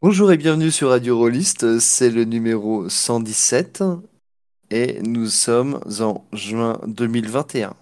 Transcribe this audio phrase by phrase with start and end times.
[0.00, 3.82] Bonjour et bienvenue sur Radio Rollist, c'est le numéro 117
[4.70, 7.74] et nous sommes en juin 2021.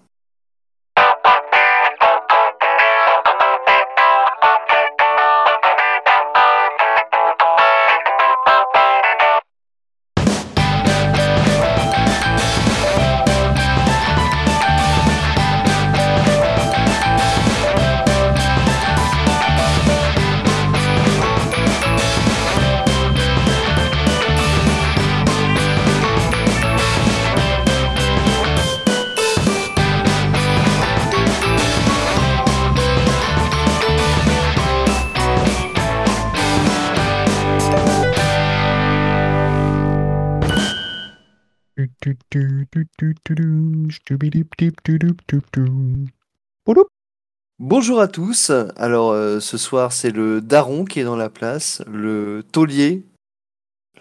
[47.58, 48.52] Bonjour à tous.
[48.76, 53.02] Alors euh, ce soir c'est le daron qui est dans la place, le taulier,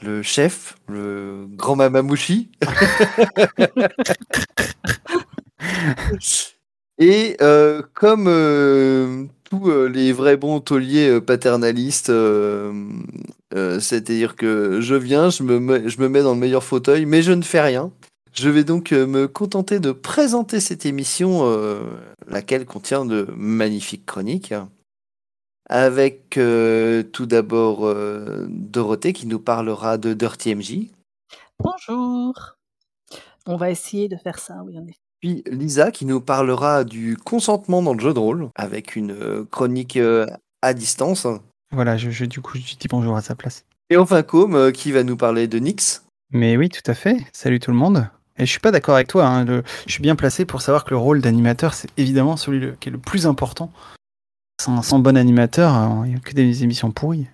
[0.04, 2.52] le chef, le grand mamamouchi.
[7.00, 12.12] Et euh, comme euh, tous les vrais bons tauliers paternalistes,
[13.52, 17.24] c'est-à-dire que je viens, je me, mets, je me mets dans le meilleur fauteuil, mais
[17.24, 17.92] je ne fais rien.
[18.36, 21.80] Je vais donc euh, me contenter de présenter cette émission, euh,
[22.28, 24.54] laquelle contient de magnifiques chroniques.
[25.70, 27.92] Avec euh, tout d'abord
[28.50, 30.92] Dorothée qui nous parlera de Dirty MJ.
[31.60, 32.58] Bonjour.
[33.48, 35.00] On va essayer de faire ça, oui, en effet.
[35.22, 39.98] Puis Lisa qui nous parlera du consentement dans le jeu de rôle, avec une chronique
[40.62, 41.26] à distance.
[41.72, 43.66] Voilà, je, du coup, je dis bonjour à sa place.
[43.90, 46.04] Et enfin Com qui va nous parler de Nix.
[46.32, 47.18] Mais oui, tout à fait.
[47.32, 48.08] Salut tout le monde.
[48.38, 49.26] Et je suis pas d'accord avec toi.
[49.26, 49.46] Hein,
[49.86, 52.92] je suis bien placé pour savoir que le rôle d'animateur, c'est évidemment celui qui est
[52.92, 53.72] le plus important.
[54.62, 57.28] Sans, bon animateur, euh, il n'y a que des émissions pourries.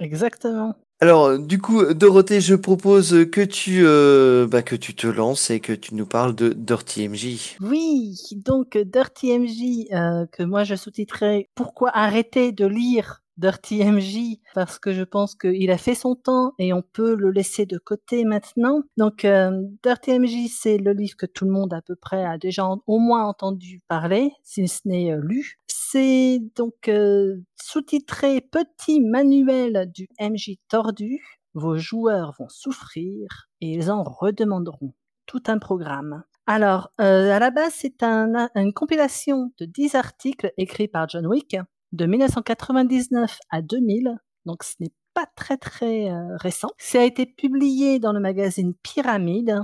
[0.00, 0.76] Exactement.
[1.02, 5.58] Alors, du coup, Dorothée, je propose que tu, euh, bah, que tu te lances et
[5.58, 7.56] que tu nous parles de Dirty MJ.
[7.60, 14.38] Oui, donc Dirty MJ, euh, que moi je sous-titrerai Pourquoi arrêter de lire Dirty MJ
[14.54, 17.78] parce que je pense qu'il a fait son temps et on peut le laisser de
[17.78, 18.82] côté maintenant.
[18.98, 19.50] Donc euh,
[19.82, 22.98] Dirty MJ, c'est le livre que tout le monde à peu près a déjà au
[22.98, 25.58] moins entendu parler, si ce n'est euh, lu.
[25.68, 31.24] C'est donc euh, sous-titré Petit manuel du MJ tordu.
[31.54, 34.92] Vos joueurs vont souffrir et ils en redemanderont
[35.26, 36.22] tout un programme.
[36.46, 41.56] Alors, à la base, c'est un, une compilation de 10 articles écrits par John Wick,
[41.92, 46.70] de 1999 à 2000, donc ce n'est pas très très euh, récent.
[46.78, 49.60] Ça a été publié dans le magazine Pyramide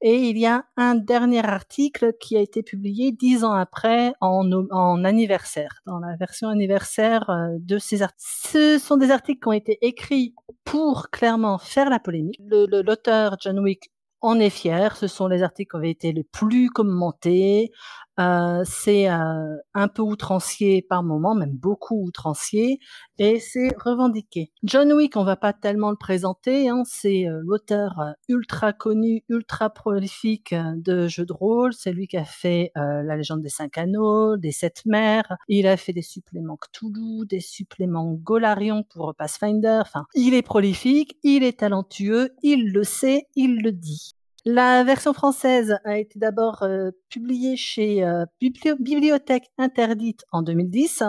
[0.00, 5.04] et il y a un dernier article qui a été publié dix ans après en,
[5.04, 8.28] anniversaire, dans la version anniversaire euh, de ces articles.
[8.48, 10.34] Ce sont des articles qui ont été écrits
[10.64, 12.40] pour clairement faire la polémique.
[12.50, 13.90] L'auteur John Wick
[14.20, 14.96] en est fier.
[14.96, 17.70] Ce sont les articles qui ont été les plus commentés.
[18.18, 22.80] Euh, c'est euh, un peu outrancier par moment, même beaucoup outrancier,
[23.18, 24.50] et c'est revendiqué.
[24.64, 29.70] John Wick, on va pas tellement le présenter, hein, c'est euh, l'auteur ultra connu, ultra
[29.70, 31.72] prolifique de jeux de rôle.
[31.72, 35.36] C'est lui qui a fait La Légende des Cinq Anneaux, des Sept Mers.
[35.48, 39.80] Il a fait des suppléments Cthulhu, des suppléments Golarion pour Pathfinder.
[39.82, 44.17] Enfin, il est prolifique, il est talentueux, il le sait, il le dit.
[44.50, 51.02] La version française a été d'abord euh, publiée chez euh, Bibliothèque Interdite en 2010,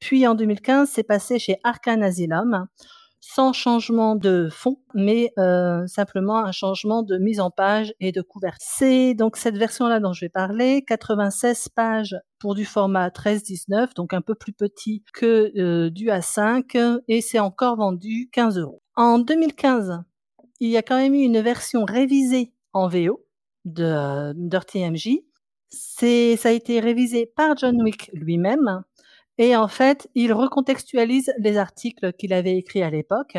[0.00, 2.66] puis en 2015 c'est passé chez Arcane Asylum,
[3.20, 8.20] sans changement de fond, mais euh, simplement un changement de mise en page et de
[8.20, 8.66] couverture.
[8.68, 14.12] C'est donc cette version-là dont je vais parler, 96 pages pour du format 13-19, donc
[14.12, 18.82] un peu plus petit que du A5, et c'est encore vendu 15 euros.
[18.96, 20.00] En 2015,
[20.58, 23.24] il y a quand même eu une version révisée en VO
[23.64, 25.18] de euh, Dirty MJ.
[25.70, 28.82] C'est, ça a été révisé par John Wick lui-même.
[29.38, 33.38] Et en fait, il recontextualise les articles qu'il avait écrits à l'époque.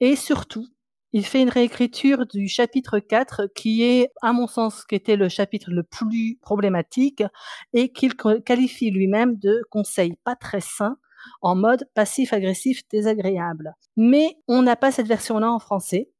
[0.00, 0.66] Et surtout,
[1.12, 5.28] il fait une réécriture du chapitre 4 qui est, à mon sens, qui était le
[5.28, 7.22] chapitre le plus problématique
[7.72, 8.14] et qu'il
[8.44, 10.96] qualifie lui-même de conseil pas très sain
[11.40, 13.74] en mode passif-agressif désagréable.
[13.96, 16.10] Mais on n'a pas cette version-là en français.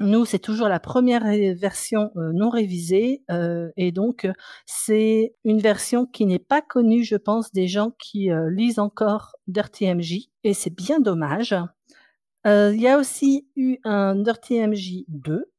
[0.00, 1.24] Nous, c'est toujours la première
[1.56, 4.28] version euh, non révisée euh, et donc
[4.64, 9.34] c'est une version qui n'est pas connue, je pense, des gens qui euh, lisent encore
[9.48, 11.54] Dirty MJ et c'est bien dommage.
[12.44, 15.50] Il y a aussi eu un Dirty MJ 2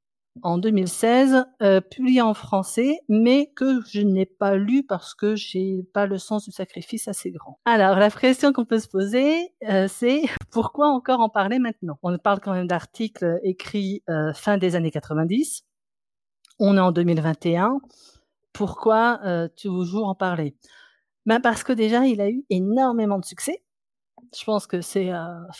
[0.41, 5.83] en 2016, euh, publié en français, mais que je n'ai pas lu parce que j'ai
[5.93, 7.59] pas le sens du sacrifice assez grand.
[7.65, 10.21] Alors, la question qu'on peut se poser, euh, c'est
[10.51, 11.97] pourquoi encore en parler maintenant?
[12.03, 15.63] On parle quand même d'articles écrits euh, fin des années 90.
[16.59, 17.79] On est en 2021.
[18.51, 19.21] Pourquoi
[19.55, 20.57] toujours en parler?
[21.25, 23.63] Ben Parce que déjà, il a eu énormément de succès.
[24.37, 25.11] Je pense que c'est,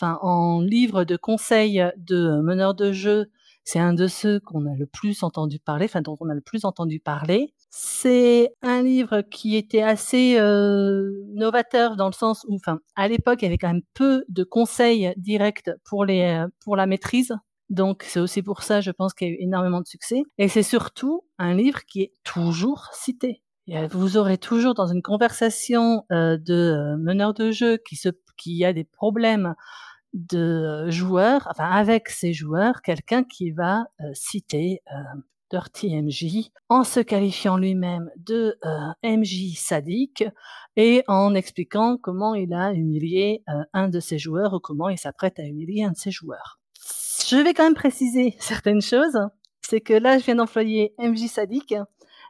[0.02, 3.30] en livre de conseils de meneurs de jeu,
[3.64, 6.40] c'est un de ceux qu'on a le plus entendu parler, enfin dont on a le
[6.40, 7.54] plus entendu parler.
[7.70, 13.42] C'est un livre qui était assez euh, novateur dans le sens où, enfin, à l'époque,
[13.42, 17.34] il y avait quand même peu de conseils directs pour les euh, pour la maîtrise.
[17.68, 20.22] Donc c'est aussi pour ça, je pense qu'il y a eu énormément de succès.
[20.38, 23.42] Et c'est surtout un livre qui est toujours cité.
[23.92, 28.72] vous aurez toujours dans une conversation euh, de meneurs de jeu qui se qui a
[28.72, 29.54] des problèmes
[30.12, 35.20] de joueurs, enfin avec ces joueurs, quelqu'un qui va euh, citer euh,
[35.50, 40.24] Dirty MJ en se qualifiant lui-même de euh, MJ sadique
[40.76, 44.98] et en expliquant comment il a humilié euh, un de ses joueurs ou comment il
[44.98, 46.60] s'apprête à humilier un de ses joueurs.
[47.26, 49.18] Je vais quand même préciser certaines choses.
[49.62, 51.74] C'est que là, je viens d'employer MJ sadique,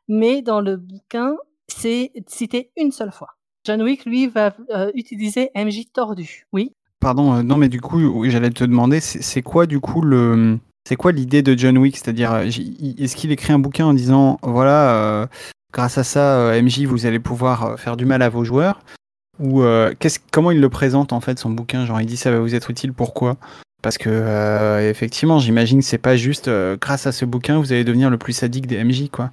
[0.09, 1.37] mais dans le bouquin,
[1.69, 3.37] c'est cité une seule fois.
[3.65, 4.55] John Wick, lui, va
[4.95, 6.47] utiliser MJ tordu.
[6.53, 10.59] Oui, Pardon, euh, non, mais du coup, j'allais te demander, c'est quoi du coup le.
[10.87, 11.97] C'est quoi l'idée de John Wick?
[11.97, 15.27] C'est-à-dire, euh, est-ce qu'il écrit un bouquin en disant, voilà, euh,
[15.73, 18.81] grâce à ça, MJ, vous allez pouvoir faire du mal à vos joueurs?
[19.39, 19.63] Ou
[20.31, 21.87] comment il le présente en fait, son bouquin?
[21.87, 23.37] Genre, il dit, ça va vous être utile, pourquoi?
[23.83, 26.51] Parce que, effectivement, j'imagine que c'est pas juste,
[26.81, 29.31] grâce à ce bouquin, vous allez devenir le plus sadique des MJ, quoi.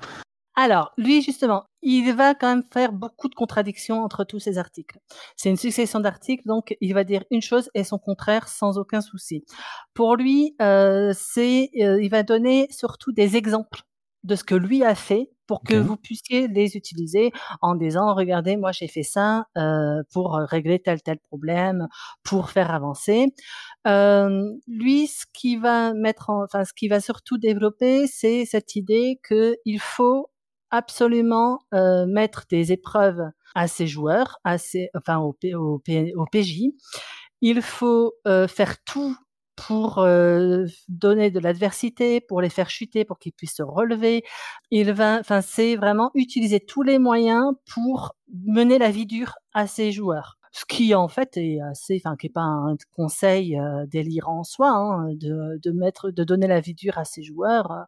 [0.59, 4.97] Alors, lui, justement, il va quand même faire beaucoup de contradictions entre tous ces articles.
[5.35, 9.01] C'est une succession d'articles, donc il va dire une chose et son contraire sans aucun
[9.01, 9.45] souci.
[9.93, 13.81] Pour lui, euh, c'est, euh, il va donner surtout des exemples
[14.23, 17.31] de ce que lui a fait pour que vous puissiez les utiliser
[17.61, 21.87] en disant regardez moi j'ai fait ça euh, pour régler tel tel problème
[22.23, 23.27] pour faire avancer
[23.87, 28.75] euh, lui ce qui va mettre en, enfin ce qui va surtout développer c'est cette
[28.75, 30.27] idée que il faut
[30.71, 33.21] absolument euh, mettre des épreuves
[33.55, 36.61] à ses joueurs, à ses, enfin au, PJ.
[37.41, 39.15] Il faut euh, faire tout
[39.55, 44.23] pour euh, donner de l'adversité, pour les faire chuter, pour qu'ils puissent se relever.
[44.71, 48.13] Il va, enfin, c'est vraiment utiliser tous les moyens pour
[48.45, 52.27] mener la vie dure à ses joueurs ce qui en fait est assez, enfin, qui
[52.27, 56.61] est pas un conseil euh, délirant en soi, hein, de, de, mettre, de donner la
[56.61, 57.71] vie dure à ses joueurs.
[57.71, 57.83] Euh,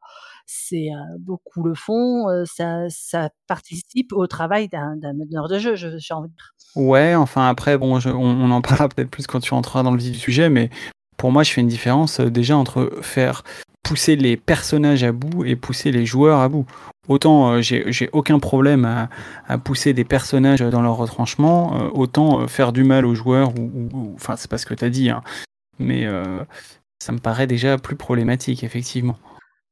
[0.45, 6.13] c'est euh, beaucoup le font, ça, ça participe au travail d'un meneur de jeu, j'ai
[6.13, 6.53] envie de dire.
[6.75, 9.97] Ouais, enfin après, bon, on, on, en parlera peut-être plus quand tu rentreras dans le
[9.97, 10.69] vif du sujet, mais
[11.17, 13.43] pour moi, je fais une différence déjà entre faire
[13.83, 16.65] pousser les personnages à bout et pousser les joueurs à bout.
[17.07, 18.85] Autant euh, j'ai aucun problème
[19.47, 23.51] à, pousser des personnages dans leur retranchement, euh, autant euh, faire du mal aux joueurs,
[23.57, 25.23] ou, enfin c'est pas ce que tu as dit, hein,
[25.79, 26.05] mais
[26.99, 29.17] ça me paraît déjà plus problématique, effectivement.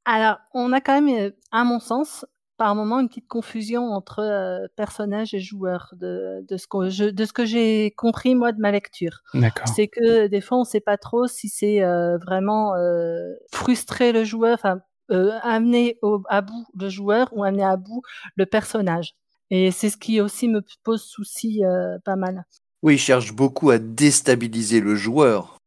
[0.06, 2.26] Alors, on a quand même, à mon sens,
[2.58, 7.26] par moment une petite confusion entre euh, personnages et joueurs de, de ce que de
[7.26, 9.22] ce que j'ai compris moi de ma lecture.
[9.66, 14.24] C'est que des fois on sait pas trop si c'est euh, vraiment euh, frustrer le
[14.24, 18.02] joueur, enfin amener au, à bout le joueur ou amener à bout
[18.36, 19.14] le personnage.
[19.50, 21.62] Et c'est ce qui aussi me pose souci
[22.04, 22.44] pas mal.
[22.84, 25.58] Oui, il cherche beaucoup à déstabiliser le joueur.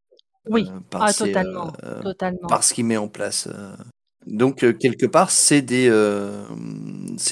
[0.46, 1.72] Oui, ah, totalement,
[2.02, 2.48] totalement.
[2.48, 3.48] Parce qu'il met en place
[4.26, 6.44] donc, euh, quelque part, c'est des, euh,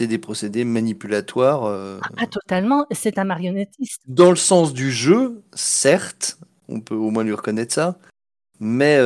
[0.00, 1.64] des procédés manipulatoires.
[1.64, 4.00] Euh, ah, totalement, c'est un marionnettiste.
[4.06, 7.98] Dans le sens du jeu, certes, on peut au moins lui reconnaître ça,
[8.58, 8.98] mais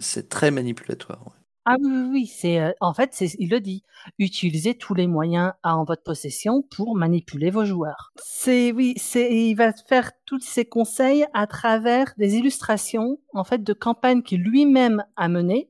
[0.00, 1.36] c'est très manipulatoire.
[1.66, 3.84] Ah oui, oui, oui, c'est en fait, il le dit.
[4.18, 8.12] Utilisez tous les moyens en votre possession pour manipuler vos joueurs.
[8.16, 13.62] C'est oui, c'est il va faire tous ses conseils à travers des illustrations en fait
[13.62, 15.68] de campagnes qu'il lui-même a menées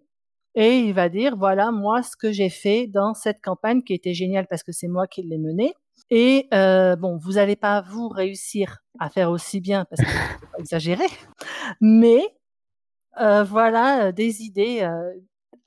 [0.54, 4.14] et il va dire voilà moi ce que j'ai fait dans cette campagne qui était
[4.14, 5.74] géniale parce que c'est moi qui l'ai menée.
[6.10, 10.46] Et euh, bon, vous n'allez pas vous réussir à faire aussi bien parce que faut
[10.52, 11.06] pas exagérer,
[11.80, 12.22] mais
[13.20, 14.88] euh, voilà euh, des idées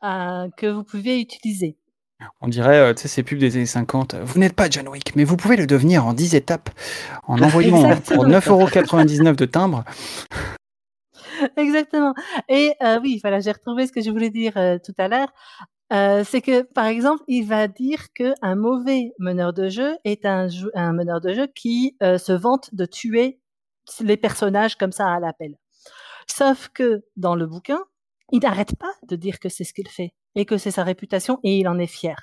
[0.03, 1.77] euh, que vous pouvez utiliser.
[2.39, 4.15] On dirait, tu sais, ces pubs des années 50.
[4.23, 6.69] Vous n'êtes pas John Wick, mais vous pouvez le devenir en 10 étapes
[7.27, 9.83] en envoyant pour 9,99€ de timbre.
[11.57, 12.13] Exactement.
[12.49, 15.31] Et euh, oui, voilà, j'ai retrouvé ce que je voulais dire euh, tout à l'heure.
[15.91, 20.47] Euh, c'est que, par exemple, il va dire qu'un mauvais meneur de jeu est un,
[20.73, 23.39] un meneur de jeu qui se vante de tuer
[24.01, 25.55] les personnages comme ça à l'appel.
[26.27, 27.79] Sauf que dans le bouquin,
[28.31, 31.39] il n'arrête pas de dire que c'est ce qu'il fait et que c'est sa réputation
[31.43, 32.17] et il en est fier.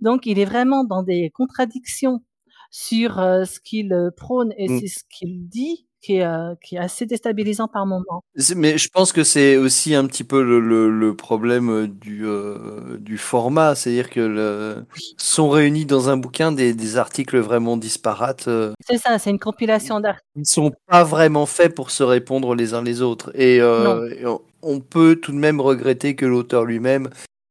[0.00, 2.24] Donc il est vraiment dans des contradictions
[2.70, 4.80] sur euh, ce qu'il euh, prône et Mm.
[4.80, 8.22] c'est ce qu'il dit qui est, euh, qui est assez déstabilisant par moment.
[8.54, 12.24] Mais je pense que c'est aussi un petit peu le, le, le problème euh, du,
[12.26, 14.84] euh, du format, c'est-à-dire que le,
[15.16, 18.48] sont réunis dans un bouquin des, des articles vraiment disparates.
[18.88, 20.26] C'est ça, c'est une compilation d'articles.
[20.36, 23.32] Ils sont pas vraiment faits pour se répondre les uns les autres.
[23.34, 27.08] Et, euh, et on, on peut tout de même regretter que l'auteur lui-même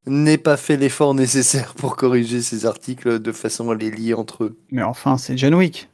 [0.08, 4.46] n'ait pas fait l'effort nécessaire pour corriger ces articles de façon à les lier entre
[4.46, 4.58] eux.
[4.72, 5.90] Mais enfin, c'est John Wick.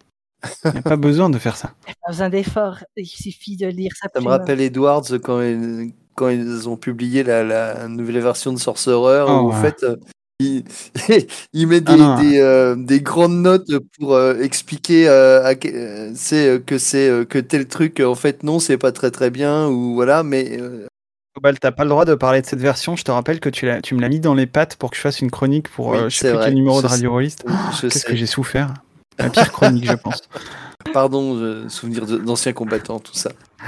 [0.66, 1.74] Il n'y a pas besoin de faire ça.
[1.86, 5.04] Il n'y a pas besoin d'efforts, il suffit de lire sa Ça me rappelle Edwards
[5.24, 9.50] quand ils, quand ils ont publié la, la nouvelle version de Sorcerer, Oh, où en
[9.50, 9.62] ouais.
[9.62, 9.96] fait, euh,
[10.40, 10.64] il,
[11.54, 12.20] il met des, Ah non.
[12.22, 17.08] des, euh, des grandes notes pour euh, expliquer euh, à que, euh, c'est, que c'est
[17.10, 20.58] euh, que tel truc, en fait, non, c'est pas très très bien, ou voilà, mais
[20.60, 20.88] euh,
[21.36, 22.96] Cobalt, t'as pas le droit de parler de cette version.
[22.98, 24.98] Je te rappelle que tu, l'as- tu me l'as mis dans les pattes pour que
[24.98, 26.46] je fasse une chronique pour Oui, euh, je sais plus vrai.
[26.48, 27.46] quel numéro de Radio Rollist.
[27.48, 28.74] Oh, Qu'est-ce que j'ai souffert
[29.18, 30.22] La pire chronique, je pense.
[30.94, 33.32] Pardon, euh, souvenir d'anciens combattants, tout ça.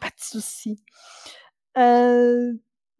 [0.00, 0.82] Pas de souci.
[1.78, 2.52] Euh,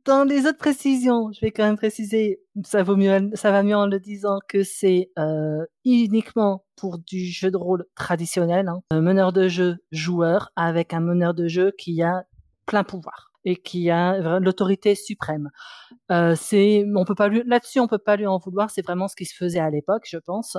[0.05, 3.76] dans les autres précisions, je vais quand même préciser, ça, vaut mieux, ça va mieux
[3.76, 8.81] en le disant que c'est euh, uniquement pour du jeu de rôle traditionnel, hein.
[8.90, 12.25] un meneur de jeu joueur avec un meneur de jeu qui a
[12.67, 15.50] plein pouvoir et qui a l'autorité suprême.
[16.11, 18.70] Euh, c'est, on peut pas lui, là-dessus, on peut pas lui en vouloir.
[18.70, 20.56] C'est vraiment ce qui se faisait à l'époque, je pense.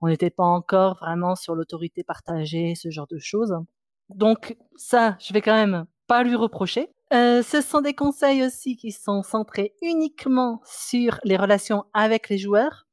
[0.00, 3.54] On n'était pas encore vraiment sur l'autorité partagée, ce genre de choses.
[4.08, 6.88] Donc ça, je vais quand même pas lui reprocher.
[7.12, 12.38] Euh, ce sont des conseils aussi qui sont centrés uniquement sur les relations avec les
[12.38, 12.86] joueurs.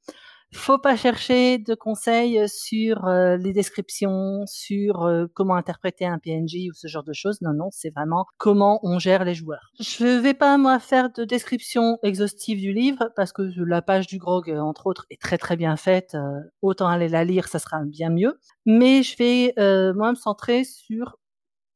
[0.54, 6.70] Faut pas chercher de conseils sur euh, les descriptions, sur euh, comment interpréter un PNJ
[6.70, 7.42] ou ce genre de choses.
[7.42, 9.72] Non, non, c'est vraiment comment on gère les joueurs.
[9.80, 14.20] Je vais pas moi faire de description exhaustive du livre parce que la page du
[14.20, 16.16] grog, euh, entre autres, est très très bien faite.
[16.16, 18.40] Euh, autant aller la lire, ça sera bien mieux.
[18.66, 21.18] Mais je vais euh, moi me centrer sur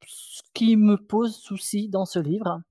[0.08, 2.62] ce qui me pose souci dans ce livre.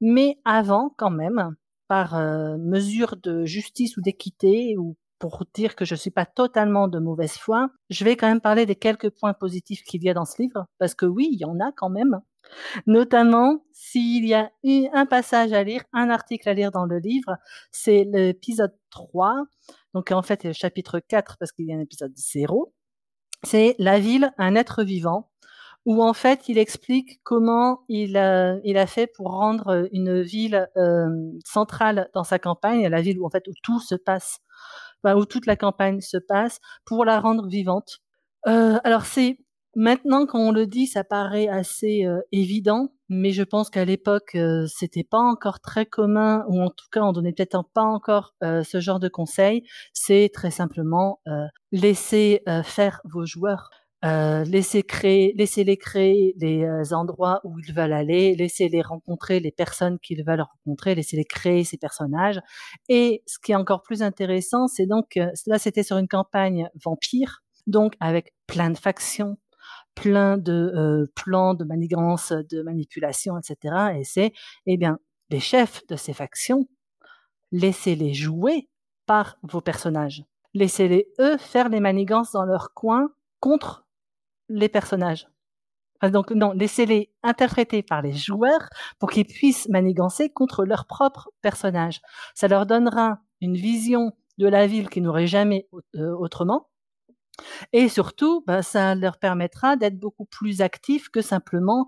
[0.00, 1.54] Mais avant, quand même,
[1.88, 6.88] par euh, mesure de justice ou d'équité, ou pour dire que je suis pas totalement
[6.88, 10.14] de mauvaise foi, je vais quand même parler des quelques points positifs qu'il y a
[10.14, 12.20] dans ce livre, parce que oui, il y en a quand même.
[12.86, 17.36] Notamment, s'il y a un passage à lire, un article à lire dans le livre,
[17.70, 19.44] c'est l'épisode 3,
[19.94, 22.72] donc en fait le chapitre 4, parce qu'il y a un épisode 0,
[23.44, 25.30] c'est La ville, un être vivant,
[25.86, 30.68] où en fait il explique comment il a, il a fait pour rendre une ville
[30.76, 31.08] euh,
[31.44, 34.40] centrale dans sa campagne, la ville où en fait où tout se passe,
[35.02, 37.98] enfin, où toute la campagne se passe, pour la rendre vivante.
[38.46, 39.38] Euh, alors c'est
[39.76, 44.34] maintenant quand on le dit, ça paraît assez euh, évident, mais je pense qu'à l'époque
[44.34, 48.34] euh, c'était pas encore très commun, ou en tout cas on donnait peut-être pas encore
[48.42, 49.64] euh, ce genre de conseils.
[49.92, 53.70] C'est très simplement euh, laisser euh, faire vos joueurs.
[54.02, 59.52] Euh, laissez créer, laissez-les créer les euh, endroits où ils veulent aller, laissez-les rencontrer les
[59.52, 62.40] personnes qu'ils veulent rencontrer, laissez-les créer ces personnages.
[62.88, 66.70] Et ce qui est encore plus intéressant, c'est donc euh, là c'était sur une campagne
[66.82, 69.36] vampire, donc avec plein de factions,
[69.94, 73.98] plein de euh, plans de manigance, de manipulation, etc.
[73.98, 74.32] Et c'est,
[74.66, 76.66] eh bien, les chefs de ces factions,
[77.52, 78.68] laissez-les jouer
[79.06, 80.24] par vos personnages.
[80.54, 83.86] Laissez-les, eux, faire les manigances dans leur coin contre
[84.50, 85.28] les personnages.
[86.02, 92.00] Donc, non, laissez-les interpréter par les joueurs pour qu'ils puissent manigancer contre leurs propres personnages.
[92.34, 96.70] Ça leur donnera une vision de la ville qu'ils n'auraient jamais euh, autrement.
[97.72, 101.86] Et surtout, bah, ça leur permettra d'être beaucoup plus actifs que simplement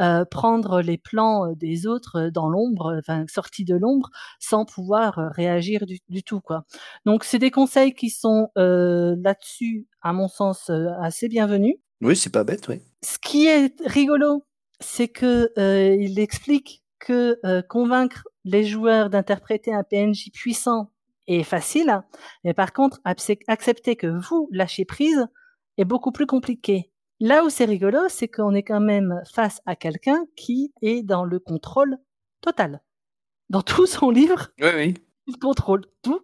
[0.00, 5.86] euh, prendre les plans des autres dans l'ombre, enfin sortis de l'ombre, sans pouvoir réagir
[5.86, 6.40] du, du tout.
[6.40, 6.64] Quoi.
[7.06, 11.76] Donc, c'est des conseils qui sont euh, là-dessus, à mon sens, euh, assez bienvenus.
[12.02, 12.80] Oui, c'est pas bête, oui.
[13.02, 14.44] Ce qui est rigolo,
[14.80, 20.90] c'est que euh, il explique que euh, convaincre les joueurs d'interpréter un PNJ puissant
[21.28, 22.02] est facile,
[22.42, 25.28] mais par contre, accepter que vous lâchez prise
[25.78, 26.90] est beaucoup plus compliqué.
[27.20, 31.24] Là où c'est rigolo, c'est qu'on est quand même face à quelqu'un qui est dans
[31.24, 31.98] le contrôle
[32.40, 32.82] total.
[33.48, 34.94] Dans tout son livre, oui, oui.
[35.28, 36.20] il contrôle tout.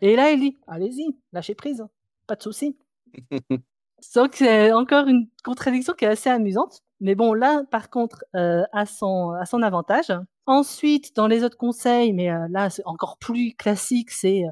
[0.00, 1.84] Et là, il dit, allez-y, lâchez prise,
[2.28, 2.78] pas de souci.
[4.14, 6.80] Donc c'est encore une contradiction qui est assez amusante.
[7.00, 10.12] Mais bon, là, par contre, euh, à, son, à son avantage.
[10.46, 14.50] Ensuite, dans les autres conseils, mais euh, là, c'est encore plus classique, c'est euh,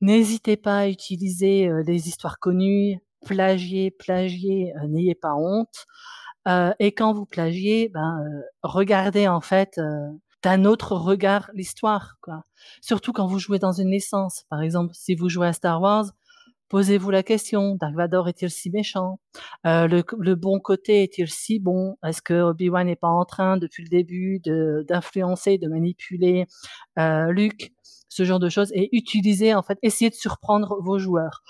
[0.00, 5.86] n'hésitez pas à utiliser les histoires connues, plagier, plagier, n'ayez pas honte.
[6.48, 10.08] Euh, et quand vous plagiez, ben, euh, regardez en fait euh,
[10.42, 12.44] d'un autre regard l'histoire, quoi.
[12.80, 14.44] Surtout quand vous jouez dans une licence.
[14.48, 16.06] Par exemple, si vous jouez à Star Wars,
[16.68, 19.20] posez-vous la question Dark Vador est-il si méchant?
[19.64, 21.96] Le, le, bon côté est-il si bon?
[22.04, 26.46] Est-ce que Obi-Wan n'est pas en train depuis le début d'influencer, de, manipuler
[26.96, 27.72] Luke?
[28.10, 31.42] Ce genre de choses et utiliser en fait, essayer de surprendre vos joueurs.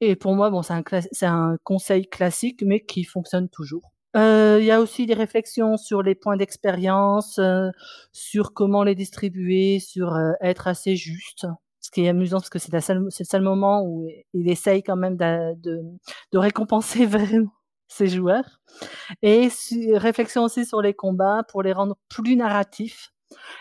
[0.00, 0.82] Et pour moi, bon, c'est un,
[1.22, 3.94] un conseil classique, mais qui fonctionne toujours.
[4.16, 7.70] Euh, il y a aussi des réflexions sur les points d'expérience, euh,
[8.12, 11.46] sur comment les distribuer, sur euh, être assez juste.
[11.84, 15.18] Ce qui est amusant parce que c'est, le seul moment où il essaye quand même
[15.18, 17.52] de récompenser vraiment
[17.88, 18.62] ses joueurs.
[19.20, 19.48] Et
[19.92, 23.13] réflexion aussi sur les combats pour les rendre plus narratifs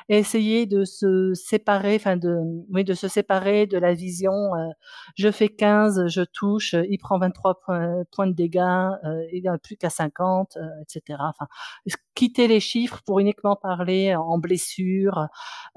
[0.10, 2.38] essayer de se séparer, enfin de,
[2.70, 4.56] oui, de se séparer de la vision.
[4.56, 4.70] Euh,
[5.16, 9.58] je fais 15, je touche, il prend 23 points, points de dégâts, euh, il a
[9.58, 11.20] plus qu'à 50, euh, etc.
[11.22, 11.48] Enfin,
[12.16, 15.28] quitter les chiffres pour uniquement parler en blessure,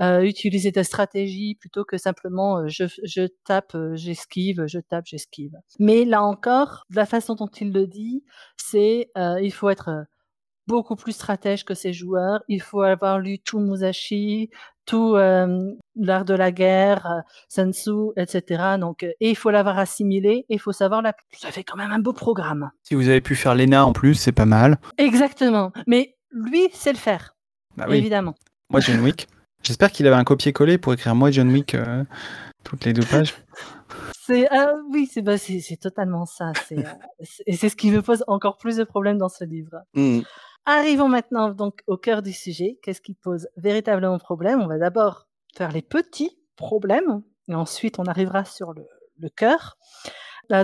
[0.01, 5.53] utiliser des stratégies plutôt que simplement je, je tape, j'esquive, je tape, j'esquive.
[5.79, 8.23] Mais là encore, la façon dont il le dit,
[8.57, 10.07] c'est il faut être
[10.67, 12.43] beaucoup plus stratège que ses joueurs.
[12.49, 14.51] Il faut avoir lu tout Musashi,
[14.87, 18.77] tout euh, l'art de la guerre, euh, Sun Tzu, etc.
[18.79, 20.47] Donc, euh, et il faut l'avoir assimilé.
[20.49, 21.15] Et il faut savoir la.
[21.37, 22.71] Ça fait quand même un beau programme.
[22.83, 24.79] Si vous avez pu faire l'ENA en plus, c'est pas mal.
[24.99, 25.73] Exactement.
[25.87, 27.37] Mais lui, c'est le faire.
[27.77, 27.99] Bah oui.
[27.99, 28.35] Évidemment.
[28.71, 29.29] Moi, John Wick.
[29.63, 31.77] J'espère qu'il avait un copier-coller pour écrire moi John Wick
[32.63, 33.35] toutes les deux pages.
[34.25, 34.49] C'est
[34.91, 36.53] oui, c'est bah, c'est totalement ça.
[37.47, 39.83] et c'est ce qui me pose encore plus de problèmes dans ce livre.
[39.95, 40.21] Mmh.
[40.69, 42.81] Arrivons maintenant donc au cœur du sujet.
[42.83, 44.61] Qu'est-ce qui pose véritablement problème?
[44.61, 49.79] On va d'abord faire les petits problèmes et ensuite on arrivera sur le, cœur.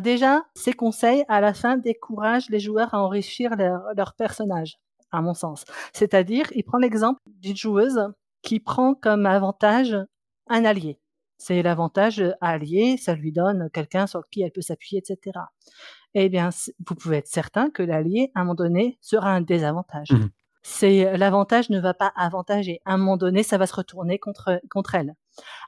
[0.03, 4.79] déjà, ces conseils à la fin découragent les joueurs à enrichir leur, leur personnage,
[5.13, 5.65] à mon sens.
[5.93, 8.01] C'est-à-dire, il prend l'exemple d'une joueuse
[8.43, 9.97] qui prend comme avantage
[10.49, 10.99] un allié.
[11.39, 15.39] C'est l'avantage allié, ça lui donne quelqu'un sur qui elle peut s'appuyer, etc
[16.15, 16.51] eh bien,
[16.87, 20.11] vous pouvez être certain que l'allié, à un moment donné, sera un désavantage.
[20.11, 20.29] Mmh.
[20.63, 22.81] C'est l'avantage ne va pas avantager.
[22.85, 25.15] À un moment donné, ça va se retourner contre contre elle.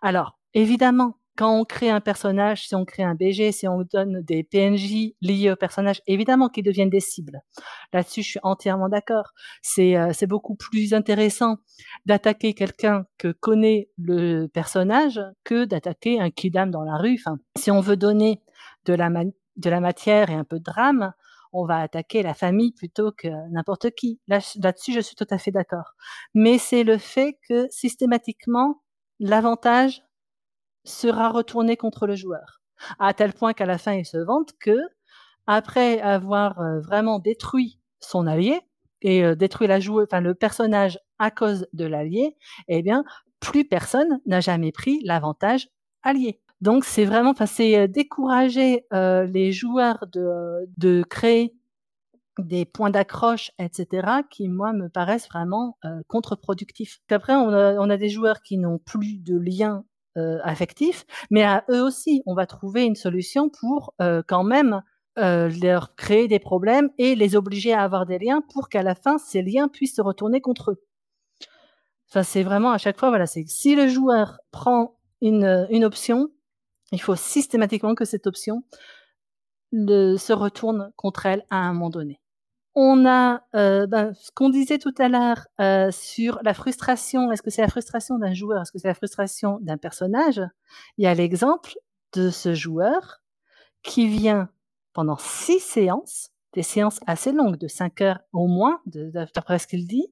[0.03, 4.23] Alors, évidemment, quand on crée un personnage, si on crée un BG, si on donne
[4.23, 7.41] des PNJ liés au personnage, évidemment qu'ils deviennent des cibles.
[7.93, 9.33] Là-dessus, je suis entièrement d'accord.
[9.63, 11.57] C'est euh, c'est beaucoup plus intéressant
[12.07, 17.19] d'attaquer quelqu'un que connaît le personnage que d'attaquer un kidam dans la rue.
[17.19, 18.41] Enfin, si on veut donner
[18.85, 19.11] de la,
[19.57, 21.13] de la matière et un peu de drame,
[21.53, 24.21] on va attaquer la famille plutôt que n'importe qui.
[24.29, 25.95] Là-dessus, je suis tout à fait d'accord.
[26.35, 28.83] Mais c'est le fait que systématiquement,
[29.21, 30.03] l'avantage
[30.85, 32.61] sera retourné contre le joueur.
[32.99, 34.79] À tel point qu'à la fin, il se vante que,
[35.47, 38.61] après avoir euh, vraiment détruit son allié,
[39.03, 42.37] et euh, détruit la joueuse, enfin le personnage à cause de l'allié,
[42.69, 43.05] eh bien,
[43.41, 45.69] plus personne n'a jamais pris l'avantage
[46.03, 46.41] allié.
[46.61, 51.55] Donc c'est vraiment, enfin c'est euh, décourager euh, les joueurs de, de créer
[52.39, 57.01] des points d'accroche, etc., qui moi me paraissent vraiment euh, contre-productifs.
[57.11, 59.85] Après, on a, on a des joueurs qui n'ont plus de lien
[60.17, 64.83] euh, affectif, mais à eux aussi, on va trouver une solution pour euh, quand même
[65.19, 68.95] euh, leur créer des problèmes et les obliger à avoir des liens pour qu'à la
[68.95, 70.83] fin, ces liens puissent se retourner contre eux.
[72.09, 76.29] Enfin, c'est vraiment à chaque fois, voilà, c'est si le joueur prend une, une option,
[76.95, 78.63] il faut systématiquement que cette option
[79.73, 82.21] se retourne contre elle à un moment donné.
[82.77, 87.31] On a euh, ben, ce qu'on disait tout à l'heure euh, sur la frustration.
[87.31, 88.63] Est-ce que c'est la frustration d'un joueur?
[88.63, 90.41] Est-ce que c'est la frustration d'un personnage?
[90.99, 91.75] Il y a l'exemple
[92.15, 93.23] de ce joueur
[93.83, 94.49] qui vient
[94.93, 99.87] pendant six séances, des séances assez longues, de cinq heures au moins, d'après ce qu'il
[99.87, 100.09] dit,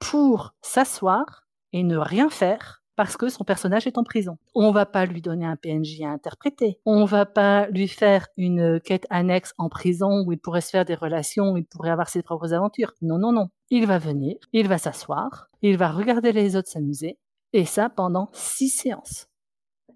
[0.00, 4.38] pour s'asseoir et ne rien faire parce que son personnage est en prison.
[4.54, 6.80] On va pas lui donner un PNJ à interpréter.
[6.86, 10.86] On va pas lui faire une quête annexe en prison où il pourrait se faire
[10.86, 12.92] des relations, où il pourrait avoir ses propres aventures.
[13.02, 13.48] Non, non, non.
[13.70, 17.18] Il va venir, il va s'asseoir, il va regarder les autres s'amuser,
[17.52, 19.26] et ça pendant six séances.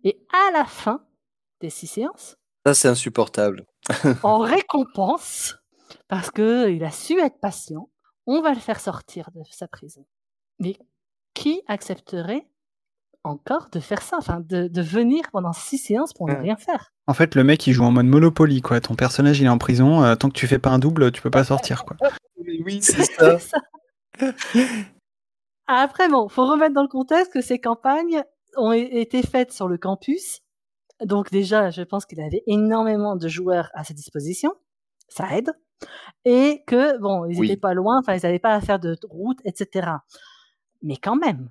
[0.04, 1.04] Et à la fin
[1.60, 2.36] des six séances,
[2.66, 3.64] ça c'est insupportable.
[4.22, 5.56] en récompense,
[6.08, 7.90] parce que il a su être patient,
[8.26, 10.04] on va le faire sortir de sa prison.
[10.58, 10.76] Mais
[11.32, 12.46] qui accepterait
[13.24, 16.92] encore de faire ça, enfin de, de venir pendant six séances pour ne rien faire.
[17.06, 18.80] En fait, le mec il joue en mode Monopoly, quoi.
[18.80, 21.20] Ton personnage il est en prison, euh, tant que tu fais pas un double, tu
[21.22, 21.96] peux pas sortir, quoi.
[22.64, 23.36] oui, c'est ça.
[25.66, 28.22] Après, bon, faut remettre dans le contexte que ces campagnes
[28.56, 30.40] ont été faites sur le campus.
[31.04, 34.52] Donc déjà, je pense qu'il avait énormément de joueurs à sa disposition.
[35.08, 35.50] Ça aide.
[36.26, 37.46] et que bon, ils Oui.
[37.50, 39.88] étaient pas loin, enfin ils n'avaient pas à faire de route, etc.
[40.82, 41.48] Mais quand même,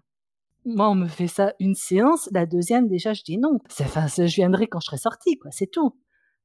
[0.65, 3.59] moi on me fait ça une séance, la deuxième déjà je dis non.
[3.79, 5.97] Enfin, je viendrai quand je serai sorti, quoi, c'est tout.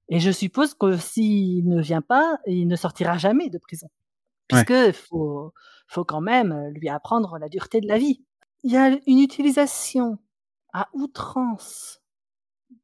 [0.08, 3.88] Et je suppose que s'il ne vient pas, il ne sortira jamais de prison,
[4.52, 4.64] Ouais.
[4.64, 5.52] puisque faut
[5.88, 8.24] faut quand même euh, lui apprendre la dureté de la vie.
[8.62, 10.18] Il y a une utilisation
[10.72, 12.00] à outrance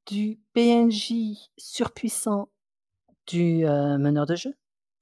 [0.07, 1.13] du PNJ
[1.59, 2.49] surpuissant
[3.27, 4.55] du euh, meneur de jeu.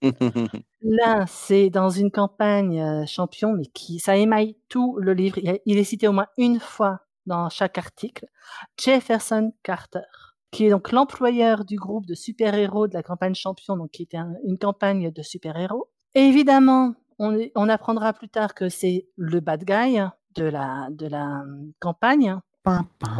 [0.82, 5.38] Là, c'est dans une campagne euh, champion, mais qui ça émaille tout le livre.
[5.66, 8.26] Il, est cité au moins une fois dans chaque article.
[8.78, 10.00] Jefferson Carter,
[10.52, 14.18] qui est donc l'employeur du groupe de super-héros de la campagne champion, donc qui était
[14.18, 15.88] un- une campagne de super-héros.
[16.14, 19.98] Et évidemment, on, apprendra plus tard que c'est le bad guy
[20.36, 22.36] de la, de la euh, campagne.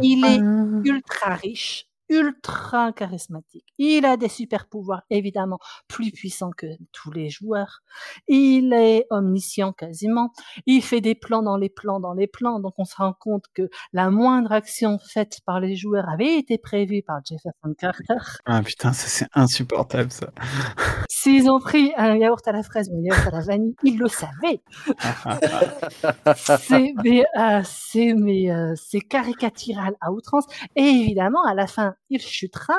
[0.01, 3.65] Il est ultra riche, ultra charismatique.
[3.77, 7.81] Il a des super pouvoirs, évidemment, plus puissants que tous les joueurs.
[8.27, 10.31] Il est omniscient quasiment.
[10.65, 12.59] Il fait des plans dans les plans dans les plans.
[12.59, 16.57] Donc on se rend compte que la moindre action faite par les joueurs avait été
[16.57, 18.39] prévue par Jefferson Carter.
[18.45, 20.29] Ah putain, ça c'est insupportable ça.
[21.09, 23.97] S'ils ont pris un yaourt à la fraise ou un yaourt à la vanille, ils
[23.97, 24.61] le savaient.
[26.35, 30.45] c'est mais, euh, c'est mais, euh, c'est caricatural à outrance.
[30.75, 32.75] Et évidemment, à la fin, il chutera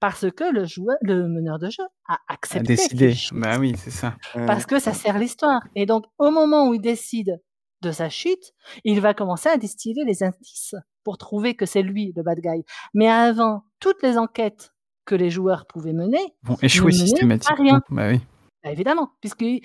[0.00, 2.66] parce que le joueur, le meneur de jeu a À accepté.
[2.66, 3.08] décider.
[3.08, 4.16] qu'il chute, Bah oui, c'est ça.
[4.46, 5.60] Parce que ça sert l'histoire.
[5.74, 7.40] Et donc, au moment où il décide
[7.82, 12.12] de sa chute, il va commencer à distiller les indices pour trouver que c'est lui
[12.16, 12.64] le bad guy.
[12.94, 14.72] Mais avant, toutes les enquêtes
[15.04, 17.56] que les joueurs pouvaient mener, Vont échouer à systématiquement.
[17.62, 17.80] rien.
[17.90, 18.20] Bah oui.
[18.66, 19.60] Bah, évidemment, puisqu'il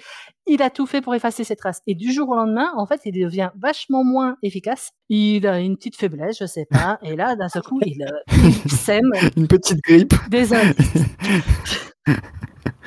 [0.45, 1.81] il a tout fait pour effacer ses traces.
[1.87, 4.91] Et du jour au lendemain, en fait, il devient vachement moins efficace.
[5.09, 6.99] Il a une petite faiblesse, je sais pas.
[7.01, 8.33] Et là, d'un seul coup, il, euh,
[8.65, 10.13] il sème Une petite grippe.
[10.29, 10.93] des indices.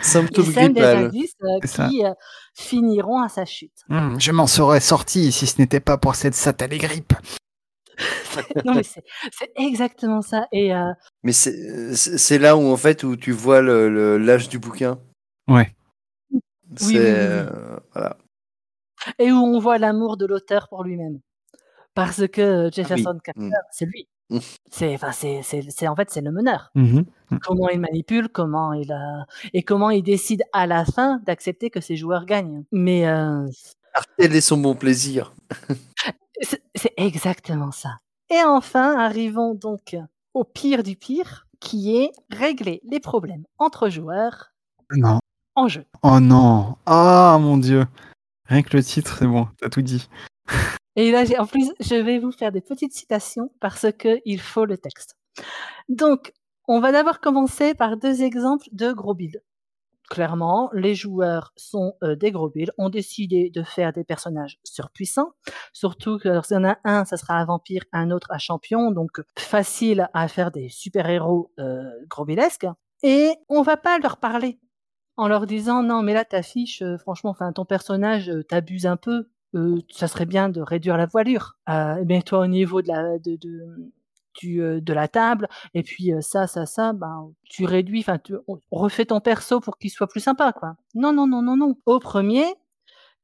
[0.02, 2.12] Symptôme Il sème des indices euh, qui euh,
[2.54, 3.72] finiront à sa chute.
[3.90, 7.12] Hum, je m'en serais sorti si ce n'était pas pour cette satanée grippe.
[8.64, 9.02] non, mais c'est
[9.56, 10.46] exactement ça.
[10.52, 14.58] Et euh, Mais c'est là où en fait où tu vois le- le- l'âge du
[14.58, 14.98] bouquin?
[15.48, 15.74] Ouais.
[16.76, 17.06] C'est oui, oui, oui.
[17.08, 18.16] euh, voilà.
[19.18, 21.20] et où on voit l'amour de l'auteur pour lui-même.
[21.94, 23.52] Parce que Jefferson Carter, Mm.
[23.70, 24.08] c'est lui.
[24.30, 24.38] Mm.
[24.70, 26.70] C'est, enfin, c'est, c'est, c'est- en fait, c'est le meneur.
[26.74, 27.04] Mhm.
[27.42, 31.80] Comment il manipule, comment il a, et comment il décide à la fin d'accepter que
[31.80, 32.64] ses joueurs gagnent.
[32.72, 33.46] Mais euh,
[34.18, 35.34] est son bon plaisir.
[36.40, 37.98] c'est, c'est exactement ça.
[38.30, 39.96] Et enfin, arrivons donc
[40.32, 44.52] au pire du pire, qui est régler les problèmes entre joueurs
[44.90, 45.18] Non.
[45.54, 45.84] En jeu.
[46.02, 46.76] Oh non.
[46.86, 47.86] Ah mon dieu.
[48.46, 50.08] Rien que le titre, c'est bon, t'as tout dit.
[50.96, 54.64] Et là, en plus, je vais vous faire des petites citations parce que il faut
[54.64, 55.16] le texte.
[55.88, 56.32] Donc,
[56.68, 59.42] on va d'abord commencer par deux exemples de gros builds.
[60.10, 65.32] Clairement, les joueurs sont euh, des gros builds, ont décidé de faire des personnages surpuissants,
[65.72, 68.90] surtout que s'il y en a un, ça sera un vampire, un autre un champion,
[68.90, 72.66] donc facile à faire des super-héros euh, gros buildesques.
[73.02, 74.58] Et on va pas leur parler
[75.16, 78.86] en leur disant non mais là ta fiche, euh, franchement, enfin ton personnage euh, t'abuse
[78.86, 81.56] un peu, euh, ça serait bien de réduire la voilure.
[81.68, 83.92] Euh, et bien toi au niveau de la de, de,
[84.40, 88.34] du, euh, de la table et puis ça ça ça ben tu réduis enfin tu
[88.70, 90.76] refais ton perso pour qu'il soit plus sympa quoi.
[90.94, 91.76] Non non non non non.
[91.86, 92.44] Au premier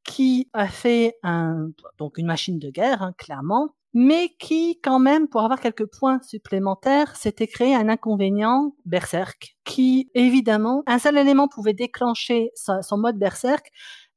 [0.05, 5.29] qui a fait un donc une machine de guerre hein, clairement mais qui quand même
[5.29, 11.49] pour avoir quelques points supplémentaires s'était créé un inconvénient berserk qui évidemment un seul élément
[11.49, 13.67] pouvait déclencher son mode berserk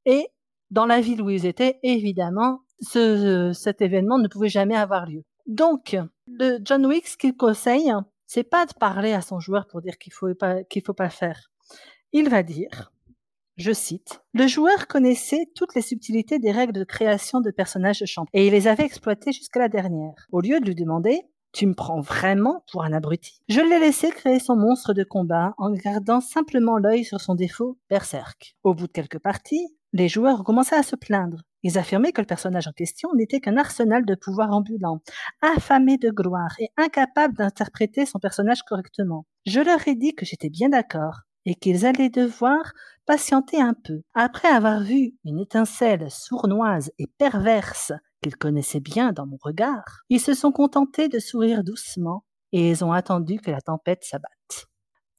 [0.06, 0.28] et
[0.74, 5.24] dans la ville où ils étaient, évidemment, ce, cet événement ne pouvait jamais avoir lieu.
[5.46, 5.96] Donc,
[6.28, 7.94] le John Wick, ce qu'il conseille,
[8.26, 11.10] c'est pas de parler à son joueur pour dire qu'il faut pas qu'il faut pas
[11.10, 11.52] faire.
[12.12, 12.92] Il va dire,
[13.58, 18.06] je cite, le joueur connaissait toutes les subtilités des règles de création de personnages de
[18.34, 20.28] et il les avait exploitées jusqu'à la dernière.
[20.32, 21.22] Au lieu de lui demander
[21.54, 23.40] tu me prends vraiment pour un abruti?
[23.48, 27.78] Je l'ai laissé créer son monstre de combat en gardant simplement l'œil sur son défaut
[27.92, 28.56] berserk.
[28.64, 31.44] Au bout de quelques parties, les joueurs commencé à se plaindre.
[31.62, 35.02] Ils affirmaient que le personnage en question n'était qu'un arsenal de pouvoirs ambulants,
[35.42, 39.28] affamé de gloire et incapable d'interpréter son personnage correctement.
[39.46, 42.74] Je leur ai dit que j'étais bien d'accord et qu'ils allaient devoir
[43.06, 44.02] patienter un peu.
[44.14, 50.22] Après avoir vu une étincelle sournoise et perverse qu'ils connaissaient bien dans mon regard, ils
[50.22, 54.68] se sont contentés de sourire doucement et ils ont attendu que la tempête s'abatte.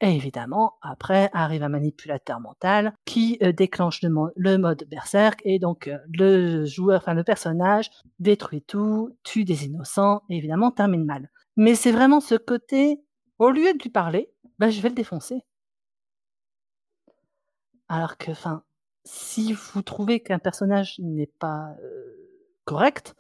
[0.01, 5.41] Et évidemment, après arrive un manipulateur mental qui euh, déclenche le, mo- le mode berserk
[5.45, 10.71] et donc euh, le joueur, enfin le personnage détruit tout, tue des innocents et évidemment
[10.73, 11.31] termine mal.
[11.57, 13.01] Mais c'est vraiment ce côté,
[13.39, 15.43] au lieu de lui parler, bah, je vais le défoncer.
[17.89, 18.63] Alors que, enfin,
[19.05, 21.75] si vous trouvez qu'un personnage n'est pas
[22.65, 23.15] correct,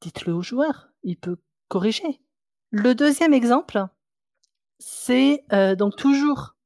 [0.00, 1.36] dites-le au joueur, il peut
[1.68, 2.20] corriger.
[2.70, 3.84] Le deuxième exemple,
[4.78, 5.44] c'est
[5.78, 6.56] donc toujours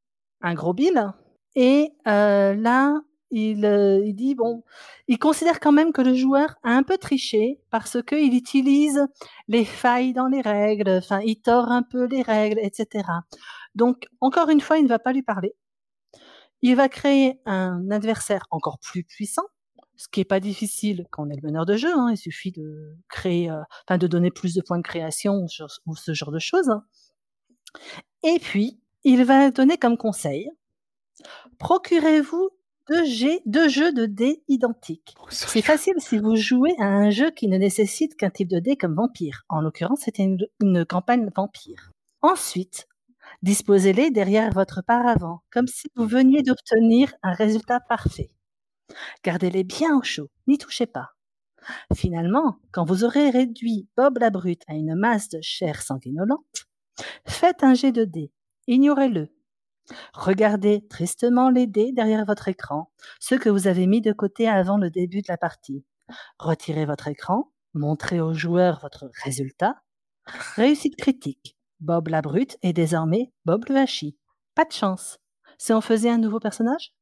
[0.41, 1.13] un gros bill,
[1.57, 3.65] et là, il,
[4.07, 4.63] il dit bon,
[5.09, 9.07] il considère quand même que le joueur a un peu triché parce qu'il utilise
[9.49, 13.05] les failles dans les règles, enfin, il tord un peu les règles, etc.
[13.75, 15.55] Donc, encore une fois, il ne va pas lui parler.
[16.63, 19.45] Il va créer un adversaire encore plus puissant,
[19.97, 21.93] ce qui est pas difficile quand on est le meneur de jeu.
[21.93, 22.09] Hein.
[22.13, 25.63] Il suffit de créer, euh, enfin, de donner plus de points de création ou, ce-
[25.87, 26.71] ou ce genre de choses.
[28.23, 30.51] Et puis, il va donner comme conseil
[31.59, 32.51] procurez-vous
[32.89, 35.15] deux, jeux de dés identiques.
[35.31, 38.77] C'est facile si vous jouez à un jeu qui ne nécessite qu'un type de dés
[38.77, 39.45] comme vampire.
[39.49, 41.91] En l'occurrence, c'était une, une campagne vampire.
[42.23, 42.89] Ensuite,
[43.43, 48.31] disposez-les derrière votre paravent, comme si vous veniez d'obtenir un résultat parfait.
[49.25, 51.11] Gardez-les bien au chaud, n'y touchez pas.
[51.95, 56.67] Finalement, quand vous aurez réduit Bob la Brute à une masse de chair sanguinolente,
[57.27, 58.33] faites un jet de dés,
[58.69, 59.29] ignorez-le.
[60.15, 64.79] Regardez tristement les dés derrière votre écran, ceux que vous avez mis de côté avant
[64.79, 65.85] le début de la partie.
[66.39, 69.77] Retirez votre écran, montrez au joueur votre résultat.
[70.57, 71.58] Réussite critique.
[71.81, 74.17] Bob la Brute est désormais Bob le Hachi.
[74.55, 75.19] Pas de chance.
[75.59, 76.93] Si on faisait un nouveau personnage?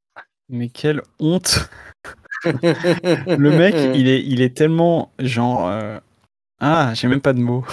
[0.48, 1.68] Mais quelle honte
[2.44, 5.66] Le mec, il est, il est tellement genre.
[5.68, 5.98] euh,
[6.60, 7.64] Ah, j'ai même pas de mots.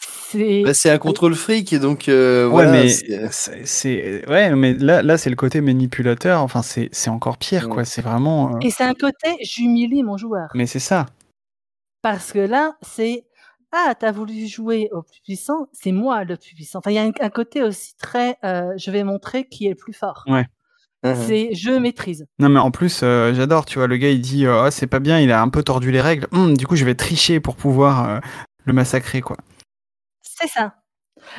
[0.00, 2.70] C'est Bah, c'est un contrôle fric, et donc euh, Ouais, voilà.
[2.72, 6.42] mais c'est- c'est, ouais, mais là, là, c'est le côté manipulateur.
[6.42, 7.78] Enfin, c'est, c'est encore pire, quoi.
[7.78, 7.84] Ouais.
[7.86, 8.54] C'est vraiment.
[8.56, 10.50] euh, et c'est un côté j'humilie mon joueur.
[10.54, 11.06] Mais c'est ça.
[12.02, 13.24] Parce que là, c'est
[13.72, 16.78] ah, t'as voulu jouer au plus puissant, c'est moi le plus puissant.
[16.78, 19.70] Enfin, il y a un, un côté aussi très euh, je vais montrer qui est
[19.70, 20.24] le plus fort.
[20.26, 20.46] Ouais.
[21.04, 21.14] Mhm.
[21.14, 22.26] C'est je maîtrise.
[22.38, 23.66] Non, mais en plus, euh, j'adore.
[23.66, 25.20] Tu vois, le gars, il dit, euh, Ah, c'est pas bien.
[25.20, 26.26] Il a un peu tordu les règles.
[26.32, 28.18] Hum, du coup, je vais tricher pour pouvoir euh,
[28.64, 29.36] le massacrer, quoi.
[30.22, 30.74] C'est ça.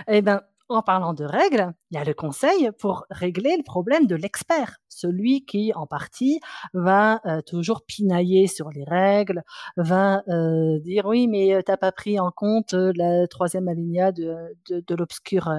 [0.08, 4.06] Eh ben, en parlant de règles, il y a le conseil pour régler le problème
[4.06, 6.40] de l'expert, celui qui, en partie,
[6.74, 9.44] va euh, toujours pinailler sur les règles,
[9.78, 14.96] va euh, dire oui, mais euh, t'as pas pris en compte la troisième alinéa de,
[14.96, 15.50] l'obscur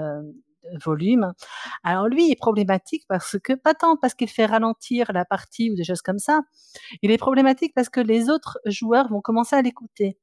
[0.84, 1.32] volume.
[1.82, 5.70] Alors lui il est problématique parce que pas tant parce qu'il fait ralentir la partie
[5.70, 6.40] ou des choses comme ça,
[7.02, 10.18] il est problématique parce que les autres joueurs vont commencer à l'écouter.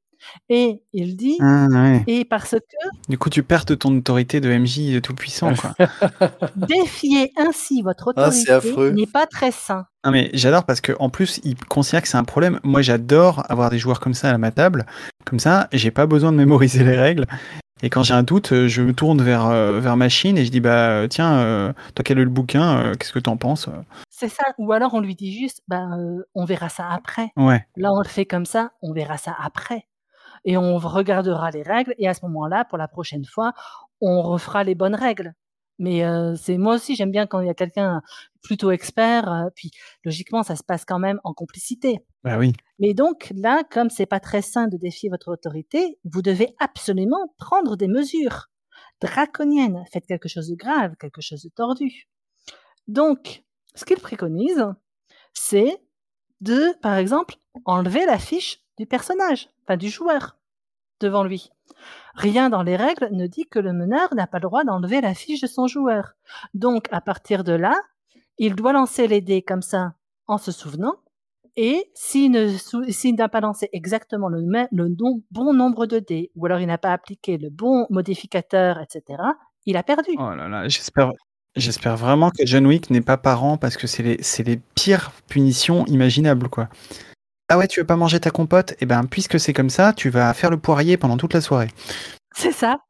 [0.48, 2.02] Et il dit, Ah, ouais.
[2.06, 5.52] et parce que Du coup, tu perds de ton autorité de MJ de tout puissant,
[5.54, 5.74] quoi.
[6.56, 9.86] Défier ainsi votre Ah, autorité n'est pas très sain.
[10.04, 12.60] Non mais j'adore parce que en plus il considère que c'est un problème.
[12.62, 14.86] Moi j'adore avoir des joueurs comme ça à ma table.
[15.24, 17.26] Comme ça, j'ai pas besoin de mémoriser les règles.
[17.82, 20.60] Et quand j'ai un doute, je me tourne vers euh, vers machine et je dis
[20.60, 23.68] bah euh, tiens, euh, toi qui as lu le bouquin, euh, qu'est-ce que t'en penses
[24.10, 24.44] C'est ça.
[24.58, 27.30] Ou alors on lui dit juste, ben, euh, on verra ça après.
[27.36, 27.64] Ouais.
[27.76, 29.86] Là, on le fait comme ça, on verra ça après.
[30.44, 31.94] Et on regardera les règles.
[31.98, 33.52] Et à ce moment-là, pour la prochaine fois,
[34.00, 35.34] on refera les bonnes règles.
[35.78, 38.02] Mais euh, c'est moi aussi, j'aime bien quand il y a quelqu'un
[38.42, 39.30] plutôt expert.
[39.32, 39.70] euh, puis
[40.04, 42.00] logiquement, ça se passe quand même en complicité.
[42.24, 42.52] Bah oui.
[42.78, 47.32] Mais donc là, comme c'est pas très sain de défier votre autorité, vous devez absolument
[47.38, 48.46] prendre des mesures
[49.00, 49.84] draconiennes.
[49.92, 52.08] Faites quelque chose de grave, quelque chose de tordu.
[52.88, 54.64] Donc, ce qu'il préconise,
[55.32, 55.80] c'est
[56.40, 60.36] de, par exemple, enlever la fiche du personnage, enfin du joueur,
[61.00, 61.50] devant lui.
[62.14, 65.14] Rien dans les règles ne dit que le meneur n'a pas le droit d'enlever la
[65.14, 66.14] fiche de son joueur.
[66.54, 67.74] Donc, à partir de là,
[68.38, 69.94] il doit lancer les dés comme ça
[70.26, 70.96] en se souvenant
[71.60, 74.40] et s'il n'a pas lancé exactement le,
[75.32, 79.20] bon nombre de dés, ou alors il n'a pas appliqué le bon modificateur, etc.,
[79.66, 80.12] il a perdu.
[80.18, 81.10] Oh là là, j'espère
[81.56, 85.84] j'espère vraiment que John Wick n'est pas parent parce que c'est les les pires punitions
[85.86, 86.68] imaginables quoi.
[87.48, 88.74] Ah ouais, tu veux pas manger ta compote?
[88.80, 91.68] Eh ben puisque c'est comme ça, tu vas faire le poirier pendant toute la soirée.
[92.34, 92.80] C'est ça.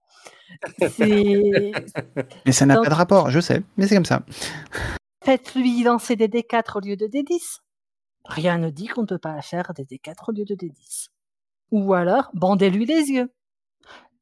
[0.99, 4.23] Mais ça n'a Donc- pas de rapport, je sais, mais c'est comme ça.
[5.25, 7.59] faites-lui lancer des D4 au lieu de D10.
[8.25, 11.09] Rien ne dit qu'on ne peut pas faire des D4 au lieu de D10.
[11.71, 13.31] Ou alors, bandez-lui les yeux.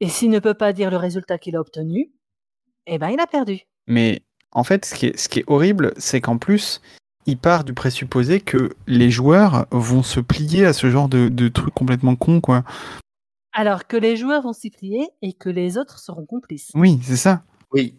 [0.00, 2.12] Et s'il ne peut pas dire le résultat qu'il a obtenu,
[2.86, 3.60] eh ben il a perdu.
[3.86, 4.22] Mais
[4.52, 6.80] en fait, ce qui est, ce qui est horrible, c'est qu'en plus,
[7.26, 11.48] il part du présupposé que les joueurs vont se plier à ce genre de, de
[11.48, 12.64] trucs complètement cons, quoi.
[13.52, 16.70] Alors que les joueurs vont s'y plier et que les autres seront complices.
[16.74, 17.42] Oui, c'est ça.
[17.72, 17.94] Oui,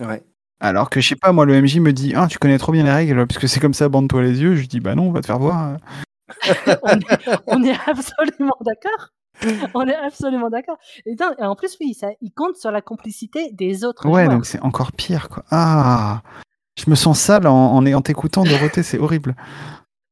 [0.00, 0.22] ouais.
[0.60, 2.84] Alors que je sais pas, moi, le MJ me dit Ah, tu connais trop bien
[2.84, 4.56] les règles, puisque c'est comme ça, bande-toi les yeux.
[4.56, 5.76] Je dis Bah non, on va te faire voir.
[6.82, 9.08] on, est, on est absolument d'accord.
[9.72, 10.76] On est absolument d'accord.
[11.06, 14.34] Et, en plus, oui, ça, il compte sur la complicité des autres Ouais, joueurs.
[14.36, 15.44] donc c'est encore pire, quoi.
[15.50, 16.22] Ah
[16.78, 19.34] Je me sens sale en, en, en t'écoutant, Dorothée, c'est horrible.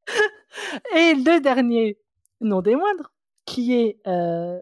[0.97, 1.99] Et le dernier,
[2.41, 3.13] non des moindres,
[3.45, 4.59] qui est euh,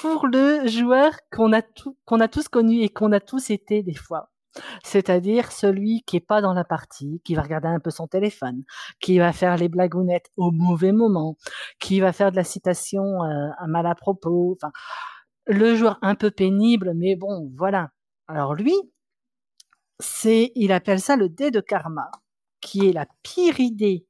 [0.00, 1.62] pour le joueur qu'on a,
[2.28, 4.30] tous connu et qu'on a tous été des fois.
[4.84, 8.62] C'est-à-dire celui qui est pas dans la partie, qui va regarder un peu son téléphone,
[9.00, 11.36] qui va faire les blagounettes au mauvais moment,
[11.80, 14.56] qui va faire de la citation euh, à mal à propos.
[14.56, 14.72] Enfin,
[15.46, 17.90] le joueur un peu pénible, mais bon, voilà.
[18.28, 18.74] Alors lui,
[20.00, 22.10] c'est, il appelle ça le dé de karma,
[22.60, 24.06] qui est la pire idée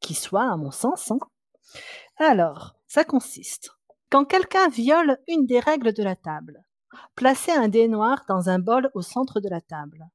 [0.00, 1.10] qui soit, à mon sens.
[1.10, 1.18] Hein.
[2.16, 3.70] Alors, ça consiste.
[4.10, 6.64] Quand quelqu'un viole une des règles de la table,
[7.14, 10.08] placez un dé noir dans un bol au centre de la table.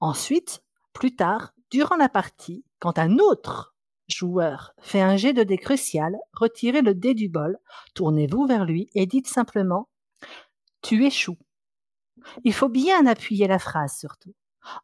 [0.00, 3.76] Ensuite, plus tard, durant la partie, quand un autre
[4.08, 7.58] joueur fait un jet de dé crucial, retirez le dé du bol,
[7.94, 9.88] tournez-vous vers lui et dites simplement
[10.82, 11.38] Tu échoues.
[12.42, 14.34] Il faut bien appuyer la phrase surtout.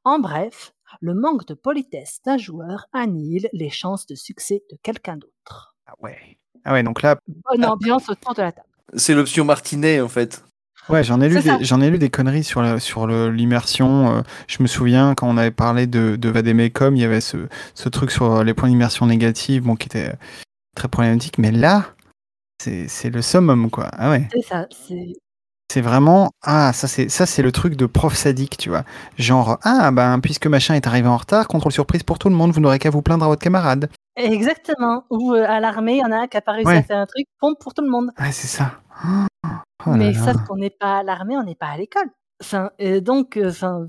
[0.05, 5.17] En bref, le manque de politesse d'un joueur annihile les chances de succès de quelqu'un
[5.17, 5.77] d'autre.
[5.87, 6.19] Ah ouais.
[6.65, 7.17] Ah ouais, donc là.
[7.27, 8.69] Bonne ambiance autour de la table.
[8.97, 10.45] C'est l'option Martinet en fait.
[10.91, 14.19] Ouais, j'en ai lu des, j'en ai lu des conneries sur la, sur l'immersion.
[14.19, 17.49] Euh, je me souviens quand on avait parlé de, de Vademecum, il y avait ce,
[17.75, 20.13] ce truc sur les points d'immersion négatifs, bon, qui était
[20.77, 21.39] très problématique.
[21.39, 21.95] Mais là,
[22.61, 23.89] c'est, c'est le summum, quoi.
[23.93, 24.29] Ah ouais.
[24.31, 24.67] C'est ça.
[24.71, 25.15] C'est,
[25.73, 28.85] c'est vraiment ah ça c'est ça c'est le truc de prof sadique, tu vois.
[29.19, 32.53] Genre ah ben puisque machin est arrivé en retard, contrôle surprise pour tout le monde,
[32.53, 33.89] vous n'aurez qu'à vous plaindre à votre camarade.
[34.17, 35.05] Exactement.
[35.11, 36.77] Ou euh, à l'armée, il y en a un qui a pas réussi Ouais.
[36.79, 38.11] à faire un truc, pompe pour tout le monde.
[38.17, 38.73] Ah c'est ça.
[39.87, 40.25] Oh là mais là.
[40.33, 42.09] sauf qu'on n'est pas à l'armée, on n'est pas à l'école.
[42.41, 43.87] Enfin, euh, donc, euh, enfin,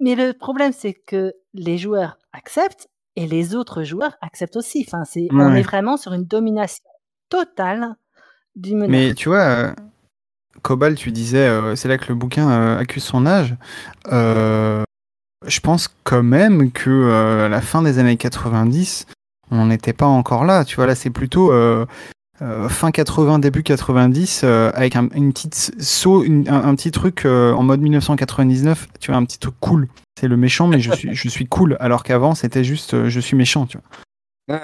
[0.00, 4.84] mais le problème c'est que les joueurs acceptent et les autres joueurs acceptent aussi.
[4.86, 6.84] Enfin, c'est on est vraiment sur une domination
[7.30, 7.94] totale
[8.56, 8.88] du meneur.
[8.90, 9.72] Mais tu vois, euh,
[10.62, 13.54] Cobal, tu disais, euh, c'est là que le bouquin euh, accuse son âge.
[14.12, 14.82] Euh,
[15.46, 19.06] je pense quand même que euh, à la fin des années 90,
[19.50, 20.64] on n'était pas encore là.
[20.64, 21.86] Tu vois, là, c'est plutôt euh,
[22.42, 26.90] euh, fin 80, début 90, euh, avec un, une petite saut, une- un, un petit
[26.90, 28.88] truc euh, en mode 1999.
[29.00, 29.88] Tu vois, un petit truc cool.
[30.20, 31.76] C'est le méchant, mais je suis, je suis cool.
[31.80, 33.66] Alors qu'avant, c'était juste, euh, je suis méchant.
[33.66, 33.78] Tu
[34.48, 34.58] vois.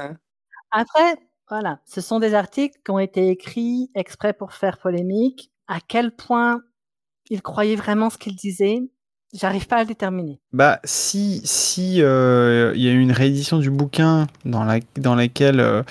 [0.70, 1.16] Après,
[1.48, 5.50] voilà, ce sont des articles qui ont été écrits exprès pour faire polémique.
[5.68, 6.62] À quel point
[7.30, 8.80] ils croyaient vraiment ce qu'ils disaient,
[9.32, 10.40] j'arrive pas à le déterminer.
[10.52, 15.14] Bah, si si euh, il y a eu une réédition du bouquin dans la dans
[15.14, 15.82] laquelle euh,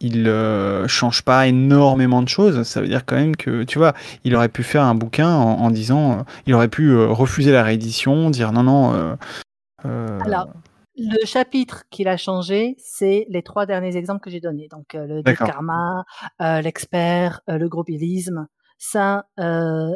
[0.00, 3.94] il euh, change pas énormément de choses, ça veut dire quand même que tu vois,
[4.24, 7.62] il aurait pu faire un bouquin en, en disant, euh, il aurait pu refuser la
[7.62, 9.16] réédition, dire non non.
[9.82, 10.48] Alors,
[10.96, 14.68] le chapitre qu'il a changé, c'est les trois derniers exemples que j'ai donnés.
[14.70, 16.04] Donc, le karma,
[16.38, 18.46] l'expert, le grobilisme.
[18.82, 19.94] Ça, euh,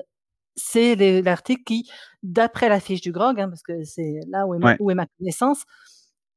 [0.57, 1.91] c'est l'article qui,
[2.23, 4.77] d'après la fiche du grog, hein, parce que c'est là où est, ma, Ouais.
[4.79, 5.65] où est ma connaissance,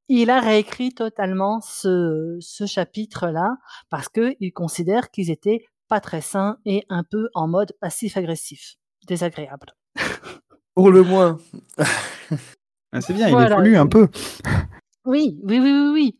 [0.07, 3.57] il a réécrit totalement ce, ce chapitre-là
[3.89, 8.75] parce qu'il considère qu'ils étaient pas très sains et un peu en mode passif-agressif,
[9.07, 9.75] désagréable.
[10.73, 11.37] Pour le moins.
[12.93, 13.47] ah, c'est bien, Voilà.
[13.49, 14.07] il évolue un peu.
[15.03, 16.19] Oui, oui, oui, oui, oui.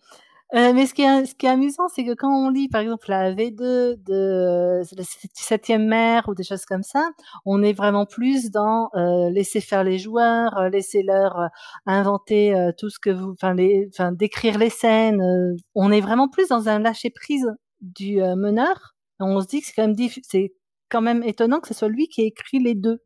[0.55, 2.79] Euh, mais ce qui est, ce qui est amusant, c'est que quand on lit, par
[2.81, 7.09] exemple, la V2 de euh, la septième mère ou des choses comme ça,
[7.45, 11.47] on est vraiment plus dans euh, laisser faire les joueurs, euh, laisser leur euh,
[11.85, 15.21] inventer euh, tout ce que vous, enfin, les, enfin, décrire les scènes.
[15.21, 17.47] euh, on est vraiment plus dans un lâcher prise
[17.81, 18.95] du euh, meneur.
[19.19, 20.53] On se dit que c'est quand même c'est
[20.89, 22.99] quand même étonnant que ce soit lui qui ait écrit les deux.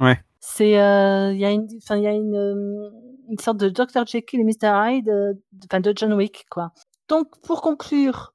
[0.00, 0.18] Ouais.
[0.40, 2.90] C'est, euh, il y a une, enfin, il y a une, euh,
[3.28, 4.06] une sorte de Dr.
[4.06, 4.68] Jekyll et Mr.
[4.90, 6.72] Hyde, euh, de- enfin, de John Wick, quoi.
[7.08, 8.34] Donc, pour conclure,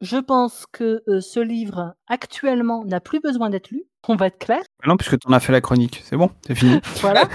[0.00, 3.84] je pense que euh, ce livre, actuellement, n'a plus besoin d'être lu.
[4.08, 4.62] On va être clair.
[4.82, 6.80] Ah Non, puisque tu en as fait la chronique, c'est bon, c'est fini.
[7.00, 7.28] Voilà,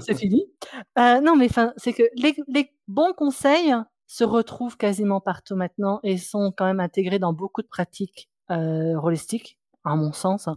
[0.00, 0.44] c'est fini.
[0.98, 3.74] Euh, non, mais c'est que les, les bons conseils
[4.06, 8.98] se retrouvent quasiment partout maintenant et sont quand même intégrés dans beaucoup de pratiques euh,
[9.00, 10.48] rôlistiques, à mon sens.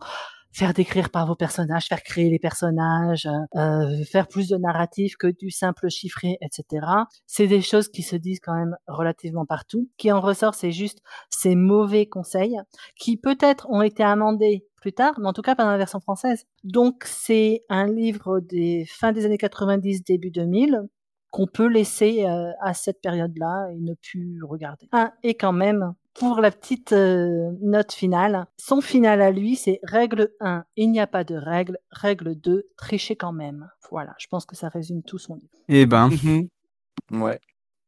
[0.55, 5.27] Faire décrire par vos personnages, faire créer les personnages, euh, faire plus de narratif que
[5.27, 6.87] du simple chiffré, etc.
[7.27, 9.89] C'est des choses qui se disent quand même relativement partout.
[9.97, 12.57] Qui en ressort, c'est juste ces mauvais conseils
[12.97, 15.99] qui peut-être ont été amendés plus tard, mais en tout cas pas dans la version
[15.99, 16.45] française.
[16.63, 20.83] Donc c'est un livre des fins des années 90, début 2000
[21.31, 24.88] qu'on peut laisser euh, à cette période-là et ne plus regarder.
[25.21, 30.32] Et quand même, pour la petite euh, note finale, son final à lui, c'est règle
[30.39, 33.70] 1, il n'y a pas de règle, règle 2, tricher quand même.
[33.91, 35.47] Voilà, je pense que ça résume tout son livre.
[35.68, 36.47] Eh ben, Mhm.
[37.11, 37.39] Ouais.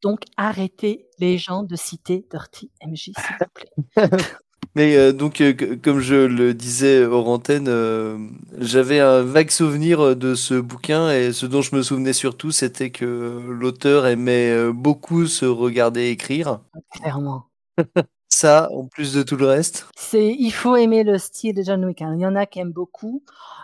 [0.04, 3.72] Donc arrêtez les gens de citer Dirty MJ, s'il vous plaît.
[4.76, 8.16] Mais euh, donc, euh, comme je le disais hors antenne, euh,
[8.60, 12.92] j'avais un vague souvenir de ce bouquin et ce dont je me souvenais surtout, c'était
[12.92, 16.60] que l'auteur aimait beaucoup se regarder écrire.
[16.92, 17.46] Clairement.
[18.40, 19.88] Ça, en plus de tout le reste.
[19.98, 22.04] C'est, il faut aimer le style de John Wick.
[22.04, 22.14] hein.
[22.16, 23.24] Il y en a qui aiment beaucoup.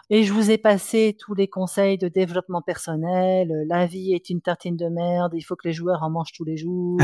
[0.09, 3.51] Et je vous ai passé tous les conseils de développement personnel.
[3.51, 5.33] euh, La vie est une tartine de merde.
[5.35, 6.97] Il faut que les joueurs en mangent tous les jours.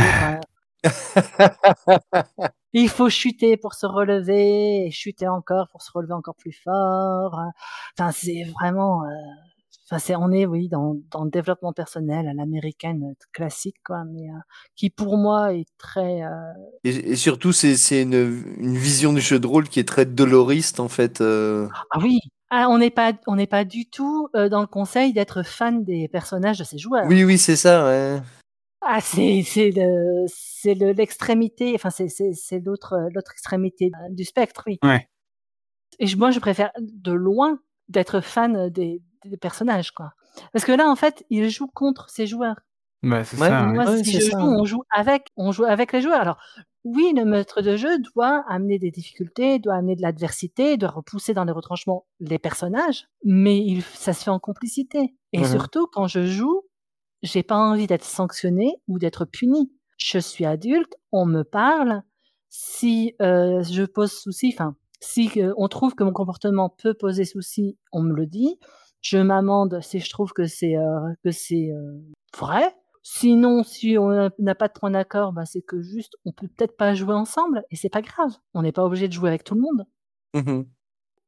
[2.73, 7.37] il faut chuter pour se relever et chuter encore pour se relever encore plus fort.
[7.39, 7.49] euh.
[7.99, 9.03] Enfin, c'est vraiment.
[9.03, 9.09] euh,
[9.91, 14.29] Enfin, c'est, on est, oui, dans, dans le développement personnel à l'américaine classique, quoi, mais
[14.29, 14.33] euh,
[14.75, 16.21] qui pour moi est très.
[16.23, 16.29] euh,
[16.83, 20.05] Et, et surtout, c'est c'est une, une vision du jeu de rôle qui est très
[20.05, 21.21] doloriste, en fait.
[21.21, 21.67] euh.
[21.91, 22.19] Ah oui,
[22.51, 26.07] ah, on n'est pas, on n'est pas du tout dans le conseil d'être fan des
[26.07, 27.05] personnages de ces joueurs.
[27.07, 28.19] Oui, oui, c'est ça, ouais.
[28.81, 34.13] Ah, c'est, c'est le, c'est le, l'extrémité, enfin, c'est, c'est, c'est l'autre, l'autre extrémité euh,
[34.13, 34.79] du spectre, oui.
[34.83, 35.07] Ouais.
[35.99, 37.59] Et je- moi, je préfère de loin
[37.89, 40.13] d'être fan des, des personnages, quoi.
[40.53, 42.55] Parce que là, en fait, il joue contre ses joueurs.
[43.01, 43.63] Bah, c'est Ouais, ça.
[43.65, 44.39] Moi, Ouais, si je ça.
[44.39, 46.19] joue, on joue avec, on joue avec les joueurs.
[46.19, 46.37] Alors,
[46.83, 51.33] oui, le maître de jeu doit amener des difficultés, doit amener de l'adversité, doit repousser
[51.33, 55.13] dans les retranchements les personnages, mais il, ça se fait en complicité.
[55.33, 56.61] Et surtout, quand je joue,
[57.21, 59.71] j'ai pas envie d'être sanctionné ou d'être puni.
[59.97, 62.01] Je suis adulte, on me parle.
[62.49, 67.25] Si euh, je pose souci, enfin, si euh, on trouve que mon comportement peut poser
[67.25, 68.57] souci, on me le dit.
[69.01, 71.97] Je m'amende si je trouve que c'est euh, que c'est euh,
[72.37, 72.75] vrai.
[73.01, 76.75] Sinon, si on n'a- pas de point d'accord, bah, c'est que juste on peut peut-être
[76.77, 78.31] pas jouer ensemble et c'est pas grave.
[78.53, 79.85] On n'est pas obligé de jouer avec tout le monde.
[80.35, 80.65] Mhm.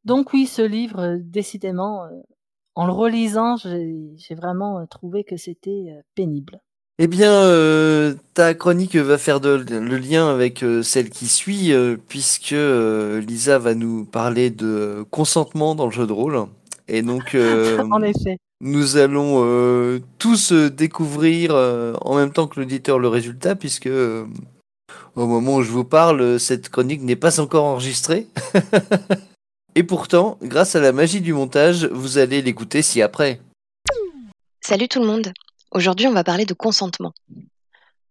[0.03, 2.07] Donc oui, ce livre, euh, décidément,
[2.75, 6.59] en le relisant, j'ai vraiment trouvé que c'était pénible.
[6.99, 11.71] Eh bien, euh, ta chronique va faire de- le lien avec euh, celle qui suit,
[11.73, 16.45] euh, puisque Lisa va nous parler de consentement dans le jeu de rôle.
[16.93, 18.37] Et donc, euh, en effet.
[18.59, 23.87] nous allons euh, tous euh, découvrir euh, en même temps que l'auditeur le résultat, puisque
[23.87, 24.25] euh,
[25.15, 28.27] au moment où je vous parle, cette chronique n'est pas encore enregistrée.
[29.75, 33.39] Et pourtant, grâce à la magie du montage, vous allez l'écouter si après.
[34.59, 35.31] Salut tout le monde.
[35.71, 37.13] Aujourd'hui, on va parler de consentement.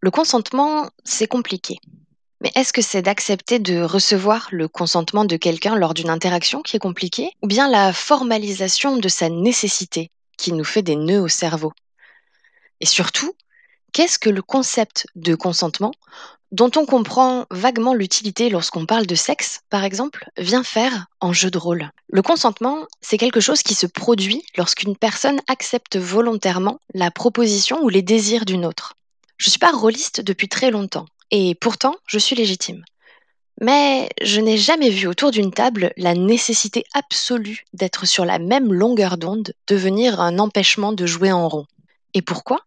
[0.00, 1.76] Le consentement, c'est compliqué.
[2.40, 6.76] Mais est-ce que c'est d'accepter de recevoir le consentement de quelqu'un lors d'une interaction qui
[6.76, 11.28] est compliquée Ou bien la formalisation de sa nécessité qui nous fait des nœuds au
[11.28, 11.72] cerveau?
[12.80, 13.34] Et surtout,
[13.92, 15.92] qu'est-ce que le concept de consentement,
[16.50, 21.50] dont on comprend vaguement l'utilité lorsqu'on parle de sexe, par exemple, vient faire en jeu
[21.50, 21.90] de rôle?
[22.08, 27.90] Le consentement, c'est quelque chose qui se produit lorsqu'une personne accepte volontairement la proposition ou
[27.90, 28.94] les désirs d'une autre.
[29.36, 32.84] Je ne suis pas rôliste depuis très longtemps, et pourtant, je suis légitime.
[33.60, 38.72] Mais je n'ai jamais vu autour d'une table la nécessité absolue d'être sur la même
[38.72, 41.66] longueur d'onde devenir un empêchement de jouer en rond.
[42.14, 42.60] Et pourquoi?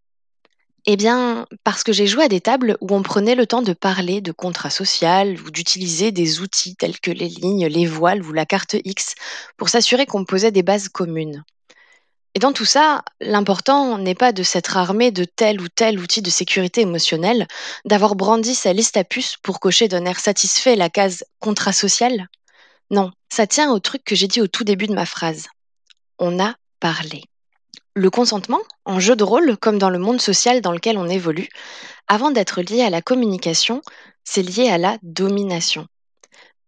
[0.85, 3.73] Eh bien, parce que j'ai joué à des tables où on prenait le temps de
[3.73, 8.33] parler de contrat social ou d'utiliser des outils tels que les lignes, les voiles ou
[8.33, 9.15] la carte X
[9.57, 11.43] pour s'assurer qu'on posait des bases communes.
[12.35, 16.21] Et dans tout ça, l'important n'est pas de s'être armé de tel ou tel outil
[16.21, 17.47] de sécurité émotionnelle,
[17.85, 22.27] d'avoir brandi sa liste à puces pour cocher d'un air satisfait la case contrat social.
[22.89, 25.47] Non, ça tient au truc que j'ai dit au tout début de ma phrase.
[26.17, 27.23] On a parlé.
[27.95, 31.49] Le consentement, en jeu de rôle, comme dans le monde social dans lequel on évolue,
[32.07, 33.83] avant d'être lié à la communication,
[34.23, 35.87] c'est lié à la domination.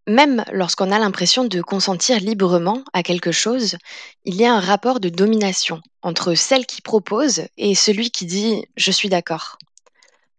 [0.08, 3.78] Même lorsqu'on a l'impression de consentir librement à quelque chose,
[4.24, 8.53] il y a un rapport de domination entre celle qui propose et celui qui dit⁇
[8.78, 9.58] je suis d'accord⁇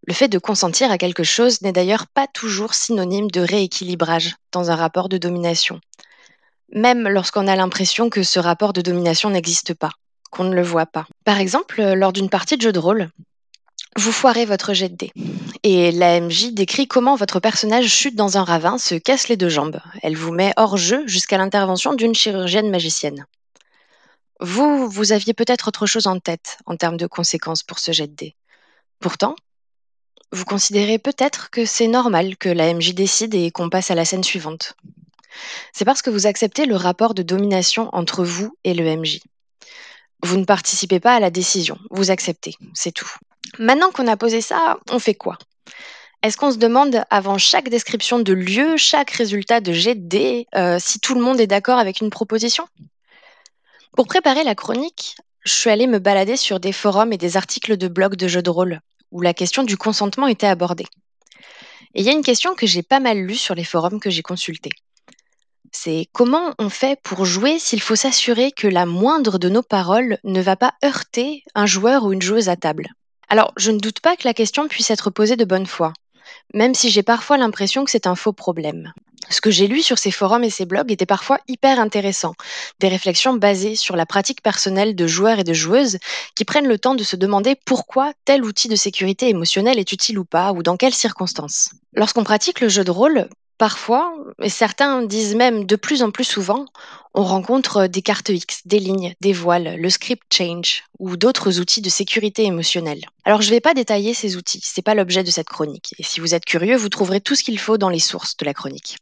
[0.06, 4.70] Le fait de consentir à quelque chose n'est d'ailleurs pas toujours synonyme de rééquilibrage dans
[4.70, 5.80] un rapport de domination,
[6.72, 9.90] même lorsqu'on a l'impression que ce rapport de domination n'existe pas,
[10.30, 11.08] qu'on ne le voit pas.
[11.24, 13.10] Par exemple, lors d'une partie de jeu de rôle,
[13.96, 15.12] vous foirez votre jet de dés.
[15.62, 19.80] Et l'AMJ décrit comment votre personnage chute dans un ravin, se casse les deux jambes.
[20.02, 23.26] Elle vous met hors jeu jusqu'à l'intervention d'une chirurgienne magicienne.
[24.40, 28.06] Vous, vous aviez peut-être autre chose en tête en termes de conséquences pour ce jet
[28.06, 28.36] de dés.
[29.00, 29.34] Pourtant,
[30.30, 34.24] vous considérez peut-être que c'est normal que l'AMJ décide et qu'on passe à la scène
[34.24, 34.74] suivante.
[35.72, 39.02] C'est parce que vous acceptez le rapport de domination entre vous et le.
[40.22, 43.10] Vous ne participez pas à la décision, vous acceptez, c'est tout.
[43.58, 45.38] Maintenant qu'on a posé ça, on fait quoi?
[46.22, 50.98] Est-ce qu'on se demande avant chaque description de lieu, chaque résultat de dés, euh, si
[50.98, 52.66] tout le monde est d'accord avec une proposition?
[53.96, 57.76] Pour préparer la chronique, je suis allée me balader sur des forums et des articles
[57.76, 58.80] de blogs de jeux de rôle
[59.12, 60.86] où la question du consentement était abordée.
[61.94, 64.10] Et il y a une question que j'ai pas mal lue sur les forums que
[64.10, 64.72] j'ai consultés.
[65.72, 70.18] C'est comment on fait pour jouer s'il faut s'assurer que la moindre de nos paroles
[70.24, 72.88] ne va pas heurter un joueur ou une joueuse à table?
[73.28, 75.92] Alors, je ne doute pas que la question puisse être posée de bonne foi,
[76.54, 78.92] même si j'ai parfois l'impression que c'est un faux problème.
[79.28, 82.34] Ce que j'ai lu sur ces forums et ces blogs était parfois hyper intéressant.
[82.78, 85.98] Des réflexions basées sur la pratique personnelle de joueurs et de joueuses
[86.36, 90.20] qui prennent le temps de se demander pourquoi tel outil de sécurité émotionnelle est utile
[90.20, 91.70] ou pas, ou dans quelles circonstances.
[91.94, 93.28] Lorsqu'on pratique le jeu de rôle,
[93.58, 96.66] Parfois, et certains disent même de plus en plus souvent,
[97.14, 101.80] on rencontre des cartes X, des lignes, des voiles, le script change ou d'autres outils
[101.80, 103.00] de sécurité émotionnelle.
[103.24, 105.94] Alors je ne vais pas détailler ces outils, c'est pas l'objet de cette chronique.
[105.98, 108.44] Et si vous êtes curieux, vous trouverez tout ce qu'il faut dans les sources de
[108.44, 108.98] la chronique.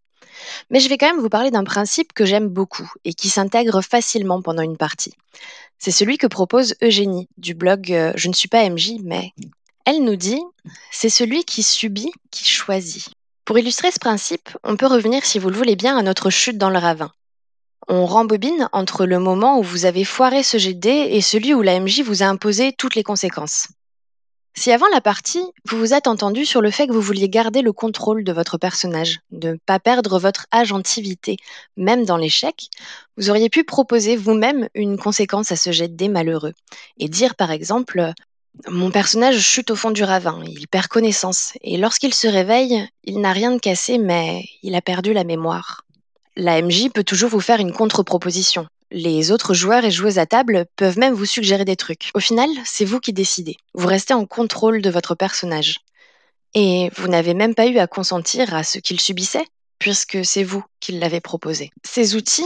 [0.71, 3.83] Mais je vais quand même vous parler d'un principe que j'aime beaucoup et qui s'intègre
[3.83, 5.15] facilement pendant une partie.
[5.79, 9.33] C'est celui que propose Eugénie du blog euh, Je ne suis pas MJ, mais
[9.85, 10.41] elle nous dit
[10.93, 13.11] c'est celui qui subit qui choisit.
[13.45, 16.57] Pour illustrer ce principe, on peut revenir, si vous le voulez bien, à notre chute
[16.57, 17.13] dans le ravin.
[17.89, 21.61] On rembobine entre le moment où vous avez foiré ce jet de et celui où
[21.61, 23.69] la MJ vous a imposé toutes les conséquences.
[24.57, 27.61] Si avant la partie, vous vous êtes entendu sur le fait que vous vouliez garder
[27.61, 31.37] le contrôle de votre personnage, de ne pas perdre votre agentivité,
[31.77, 32.69] même dans l'échec,
[33.19, 36.55] vous auriez pu proposer vous-même une conséquence à ce jet de malheureux,
[36.99, 38.15] et dire par exemple
[38.69, 43.21] mon personnage chute au fond du ravin, il perd connaissance, et lorsqu'il se réveille, il
[43.21, 45.83] n'a rien de cassé, mais il a perdu la mémoire.
[46.37, 48.67] La MJ peut toujours vous faire une contre-proposition.
[48.91, 52.11] Les autres joueurs et joueuses à table peuvent même vous suggérer des trucs.
[52.15, 53.57] Au final, c'est vous qui décidez.
[53.75, 55.81] Vous restez en contrôle de votre personnage.
[56.55, 59.47] Et vous n'avez même pas eu à consentir à ce qu'il subissait,
[59.79, 61.71] puisque c'est vous qui l'avez proposé.
[61.85, 62.43] Ces outils,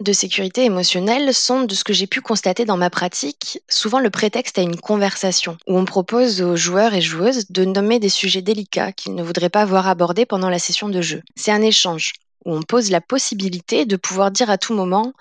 [0.00, 4.10] de sécurité émotionnelle sont, de ce que j'ai pu constater dans ma pratique, souvent le
[4.10, 8.42] prétexte à une conversation, où on propose aux joueurs et joueuses de nommer des sujets
[8.42, 11.22] délicats qu'ils ne voudraient pas voir abordés pendant la session de jeu.
[11.36, 12.14] C'est un échange,
[12.46, 15.12] où on pose la possibilité de pouvoir dire à tout moment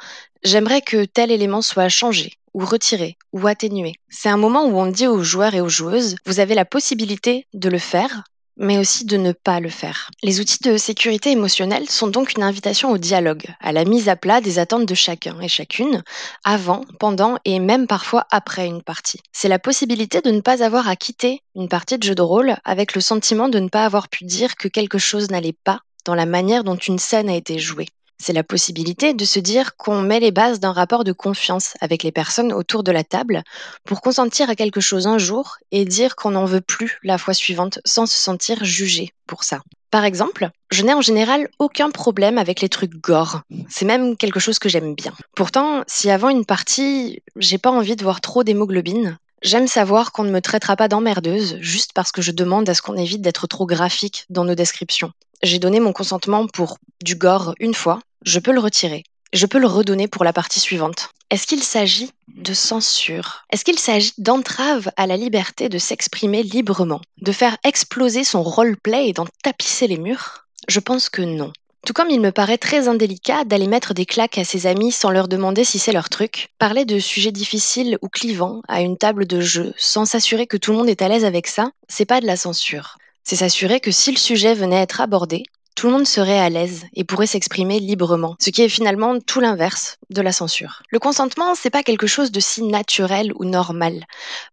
[0.42, 3.96] J'aimerais que tel élément soit changé, ou retiré, ou atténué.
[4.08, 7.46] C'est un moment où on dit aux joueurs et aux joueuses Vous avez la possibilité
[7.54, 8.24] de le faire,
[8.60, 10.12] mais aussi de ne pas le faire.
[10.22, 14.16] Les outils de sécurité émotionnelle sont donc une invitation au dialogue, à la mise à
[14.16, 16.04] plat des attentes de chacun et chacune,
[16.44, 19.22] avant, pendant et même parfois après une partie.
[19.32, 22.58] C'est la possibilité de ne pas avoir à quitter une partie de jeu de rôle
[22.66, 26.16] avec le sentiment de ne pas avoir pu dire que quelque chose n'allait pas dans
[26.16, 27.88] la manière dont une scène a été jouée.
[28.22, 32.04] C'est la possibilité de se dire qu'on met les bases d'un rapport de confiance avec
[32.04, 33.44] les personnes autour de la table
[33.86, 37.34] pour consentir à quelque chose un jour et dire qu'on n'en veut plus la fois
[37.34, 39.62] suivante sans se sentir jugé pour ça.
[39.90, 43.42] Par exemple, je n'ai en général aucun problème avec les trucs gore.
[43.70, 45.14] C'est même quelque chose que j'aime bien.
[45.36, 50.26] Pourtant, si avant une partie, j'ai pas envie de voir trop d'hémoglobine, J'aime savoir qu'on
[50.26, 53.48] ne me traitera pas d'emmerdeuse juste parce que je demande à ce qu'on évite d'être
[53.48, 55.14] trop graphique dans nos descriptions.
[55.42, 59.04] J'ai donné mon consentement pour du gore une fois, je peux le retirer.
[59.32, 61.10] Je peux le redonner pour la partie suivante.
[61.30, 63.46] Est-ce qu'il s'agit de censure?
[63.52, 67.02] Est-ce qu'il s'agit d'entrave à la liberté de s'exprimer librement?
[67.22, 70.48] De faire exploser son roleplay et d'en tapisser les murs?
[70.68, 71.54] Je pense que non.
[71.86, 75.12] Tout comme il me paraît très indélicat d'aller mettre des claques à ses amis sans
[75.12, 79.26] leur demander si c'est leur truc, parler de sujets difficiles ou clivants à une table
[79.28, 82.20] de jeu sans s'assurer que tout le monde est à l'aise avec ça, c'est pas
[82.20, 82.98] de la censure.
[83.24, 85.44] C'est s'assurer que si le sujet venait à être abordé,
[85.80, 89.40] tout le monde serait à l'aise et pourrait s'exprimer librement, ce qui est finalement tout
[89.40, 90.84] l'inverse de la censure.
[90.90, 94.04] Le consentement, c'est pas quelque chose de si naturel ou normal,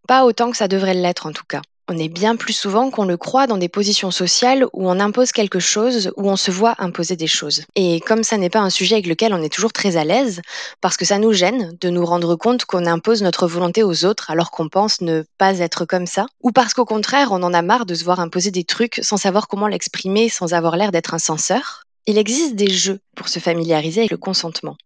[0.06, 1.62] pas autant que ça devrait l'être en tout cas.
[1.88, 5.30] On est bien plus souvent qu'on le croit dans des positions sociales où on impose
[5.30, 7.62] quelque chose, où on se voit imposer des choses.
[7.76, 10.42] Et comme ça n'est pas un sujet avec lequel on est toujours très à l'aise,
[10.80, 14.32] parce que ça nous gêne de nous rendre compte qu'on impose notre volonté aux autres
[14.32, 17.62] alors qu'on pense ne pas être comme ça, ou parce qu'au contraire on en a
[17.62, 21.14] marre de se voir imposer des trucs sans savoir comment l'exprimer, sans avoir l'air d'être
[21.14, 24.76] un censeur, il existe des jeux pour se familiariser avec le consentement.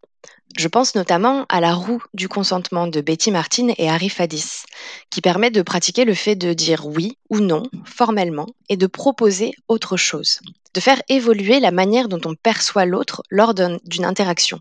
[0.56, 4.64] Je pense notamment à la roue du consentement de Betty Martin et Harry Fadis,
[5.08, 9.52] qui permet de pratiquer le fait de dire oui ou non formellement et de proposer
[9.68, 10.40] autre chose,
[10.74, 14.60] de faire évoluer la manière dont on perçoit l'autre lors d'une interaction.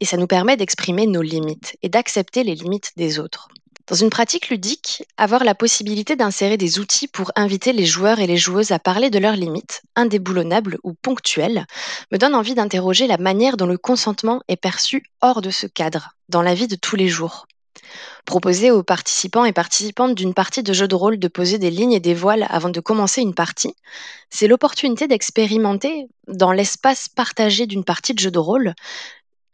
[0.00, 3.48] Et ça nous permet d'exprimer nos limites et d'accepter les limites des autres.
[3.88, 8.26] Dans une pratique ludique, avoir la possibilité d'insérer des outils pour inviter les joueurs et
[8.26, 11.66] les joueuses à parler de leurs limites, indéboulonnables ou ponctuelles,
[12.10, 16.16] me donne envie d'interroger la manière dont le consentement est perçu hors de ce cadre,
[16.28, 17.46] dans la vie de tous les jours.
[18.24, 21.92] Proposer aux participants et participantes d'une partie de jeu de rôle de poser des lignes
[21.92, 23.76] et des voiles avant de commencer une partie,
[24.30, 28.74] c'est l'opportunité d'expérimenter, dans l'espace partagé d'une partie de jeu de rôle,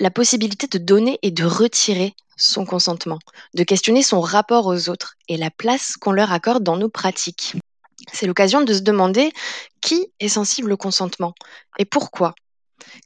[0.02, 3.20] la possibilité de donner et de retirer son consentement,
[3.54, 7.54] de questionner son rapport aux autres et la place qu'on leur accorde dans nos pratiques.
[8.12, 9.30] C'est l'occasion de se demander
[9.80, 11.34] qui est sensible au consentement
[11.78, 12.34] et pourquoi.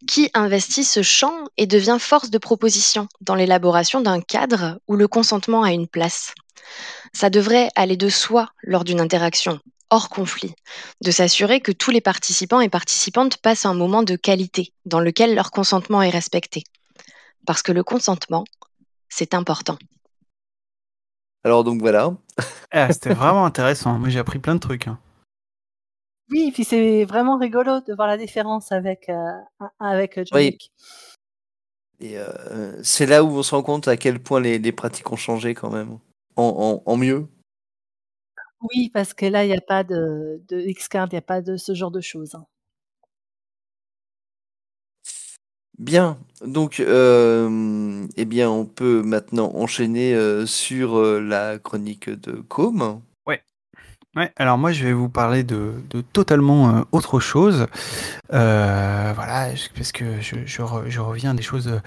[0.09, 5.07] Qui investit ce champ et devient force de proposition dans l'élaboration d'un cadre où le
[5.07, 6.33] consentement a une place
[7.13, 10.55] Ça devrait aller de soi lors d'une interaction, hors conflit,
[11.05, 15.35] de s'assurer que tous les participants et participantes passent un moment de qualité dans lequel
[15.35, 16.65] leur consentement est respecté.
[17.47, 18.45] Parce que le consentement,
[19.09, 19.79] c'est important.
[21.45, 22.15] Alors donc voilà.
[22.73, 23.99] Ah, C'était vraiment intéressant.
[23.99, 24.89] Moi, j'ai appris plein de trucs.
[24.89, 24.99] hein.
[26.29, 29.31] Oui, puis c'est vraiment rigolo de voir la différence avec, euh,
[29.79, 30.59] avec John Oui.
[32.01, 35.11] Et euh, c'est là où on se rend compte à quel point les, les pratiques
[35.13, 35.99] ont changé quand même.
[36.35, 37.29] En, en, en mieux.
[38.61, 41.41] Oui, parce que là, il n'y a pas de, de X-Card, il n'y a pas
[41.41, 42.35] de ce genre de choses.
[42.35, 42.45] hein.
[45.79, 46.18] Bien.
[46.45, 53.01] Donc, euh, eh bien, on peut maintenant enchaîner euh, sur euh, la chronique de Com.
[54.16, 55.74] Ouais, alors moi je vais vous parler de,
[56.14, 57.66] totalement autre chose.
[58.31, 61.81] Voilà, parce que je, je, re- je reviens à des choses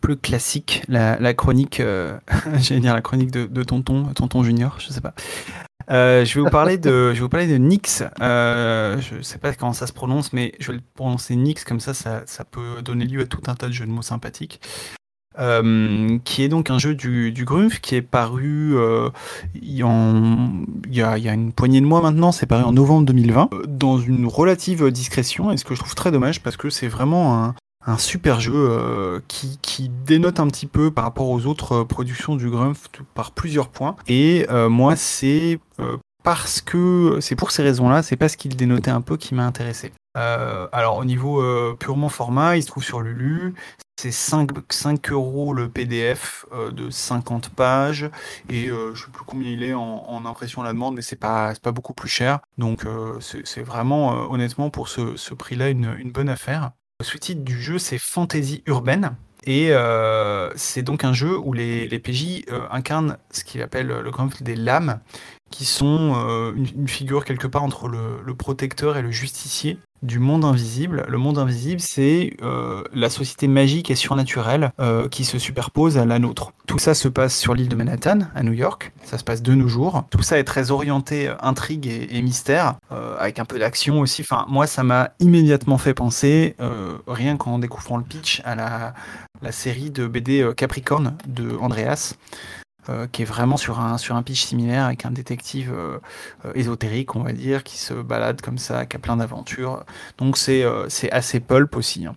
[0.00, 0.82] plus classiques.
[0.88, 1.80] La, chronique,
[2.56, 5.14] j'allais dire la chronique de, de Tonton, Tonton Junior, je sais pas.
[5.90, 8.02] Euh, je vais vous parler de, je vais vous parler de Nix.
[8.20, 11.80] Euh, je sais pas comment ça se prononce, mais je vais le prononcer Nix comme
[11.80, 14.60] ça, ça, ça peut donner lieu à tout un tas de jeux de mots sympathiques.
[15.38, 17.46] Euh, qui est donc un jeu du, du
[17.80, 19.08] qui est paru euh,
[19.54, 22.46] il y, en- il y a, il y a une poignée de mois maintenant, c'est
[22.46, 26.10] paru en novembre 2020, euh, dans une relative discrétion, et ce que je trouve très
[26.10, 27.54] dommage parce que c'est vraiment un,
[27.88, 32.36] un super jeu euh, qui, dénote un petit peu par rapport aux autres euh, productions
[32.36, 33.96] du Grumpf par plusieurs points.
[34.06, 35.58] Et euh, moi, c'est
[36.22, 39.92] parce que c'est pour ces raisons-là, c'est parce qu'il dénotait un peu qui m'a intéressé.
[40.14, 41.44] Alors au niveau
[41.76, 43.54] purement format, il se trouve sur Lulu.
[44.00, 48.10] C'est 5, 5 euros le PDF de 50 pages
[48.48, 51.54] et je sais plus combien il est en, impression à la demande, mais c'est pas
[51.62, 52.40] pas beaucoup plus cher.
[52.58, 52.84] Donc
[53.20, 56.72] c'est vraiment honnêtement pour ce, prix-là une bonne affaire.
[57.00, 59.14] Le sous-titre du jeu c'est Fantasy urbaine.
[59.44, 64.10] Et euh, c'est donc un jeu où les, PJ euh, incarnent ce qu'il appelle le
[64.10, 64.98] grand des lames,
[65.50, 70.18] qui sont euh, une, figure quelque part entre le, le protecteur et le justicier du
[70.18, 71.04] monde invisible.
[71.08, 76.04] Le monde invisible, c'est euh, la société magique et surnaturelle euh, qui se superpose à
[76.04, 76.52] la nôtre.
[76.66, 78.92] Tout ça se passe sur l'île de Manhattan, à New York.
[79.02, 80.04] Ça se passe de nos jours.
[80.10, 84.22] Tout ça est très orienté euh, intrigue et, mystère, euh, avec un peu d'action aussi.
[84.22, 88.94] Enfin, moi, ça m'a immédiatement fait penser, euh, rien qu'en découvrant le pitch, à la,
[89.42, 92.14] la série de BD Capricorne de Andreas.
[92.88, 95.98] Euh, qui est vraiment sur un, sur pitch similaire avec un détective euh,
[96.44, 99.84] euh, ésotérique, on va dire, qui se balade comme ça, qui a plein d'aventures.
[100.18, 100.64] Donc c'est
[101.12, 102.06] assez pulp aussi.
[102.06, 102.14] hein.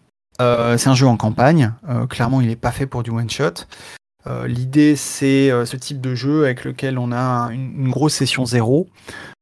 [0.78, 1.72] C'est un jeu en campagne.
[2.10, 3.66] Clairement, il n'est pas fait pour du one shot.
[4.28, 8.46] Euh, L'idée, c'est ce type de jeu avec lequel on a un- une, grosse session
[8.46, 8.88] zéro,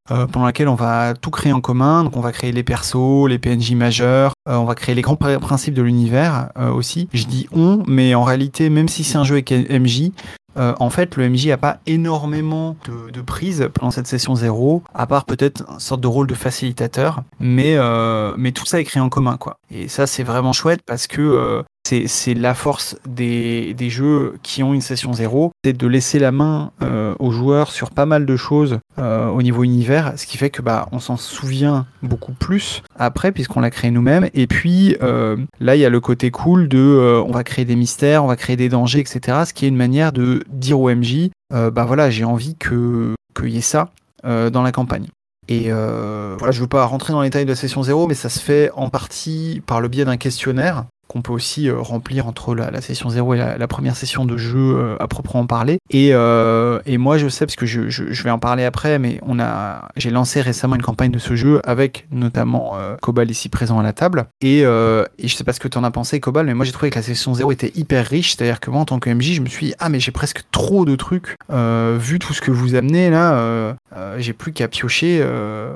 [0.07, 2.03] pendant laquelle on va tout créer en commun.
[2.03, 5.37] Donc, on va créer les persos, les PNJ majeurs, on va créer les grands pr-
[5.39, 7.07] principes de l'univers aussi.
[7.13, 10.11] Je dis on, mais en réalité, même si c'est un jeu avec MJ,
[10.59, 12.75] euh, en fait, le MJ a pas énormément
[13.13, 17.23] de, prise pendant cette session zéro, à part peut-être une sorte de rôle de facilitateur,
[17.39, 19.59] mais, euh, mais tout ça est créé en commun, quoi.
[19.71, 21.63] Et ça, c'est vraiment chouette parce que euh,
[22.07, 26.71] c'est la force des, jeux qui ont une session zéro, c'est de laisser la main
[26.81, 30.49] euh, aux joueurs sur pas mal de choses euh, au niveau univers, ce qui fait
[30.49, 34.29] que bah on s'en souvient beaucoup plus après puisqu'on l'a créé nous-mêmes.
[34.33, 37.75] Et puis euh, là, il y a le côté cool de on va créer des
[37.75, 39.39] mystères, on va créer des dangers, etc.
[39.45, 43.49] Ce qui est une manière de dire au MJ, bah voilà, j'ai envie que qu'il
[43.49, 43.89] y ait ça
[44.23, 45.07] dans la campagne.
[45.47, 48.29] Et voilà, je veux pas rentrer dans les détails de la session 0, mais ça
[48.29, 52.53] se fait en partie par le biais d'un questionnaire qu'on peut aussi euh, remplir entre
[52.55, 55.79] la, la session 0 et la, la première session de jeu euh, à proprement parler.
[55.89, 58.99] Et, euh, et moi, je sais, parce que je, je, je vais en parler après,
[58.99, 63.29] mais on a, j'ai lancé récemment une campagne de ce jeu avec notamment euh, Cobal
[63.31, 64.27] ici présent à la table.
[64.41, 66.63] Et, euh, et je sais pas ce que tu en as pensé, Cobal, mais moi
[66.63, 68.35] j'ai trouvé que la session 0 était hyper riche.
[68.35, 70.43] C'est-à-dire que moi, en tant que MJ, je me suis dit, ah, mais j'ai presque
[70.51, 71.35] trop de trucs.
[71.49, 73.75] Vu tout ce que vous amenez là,
[74.19, 75.23] j'ai plus qu'à piocher.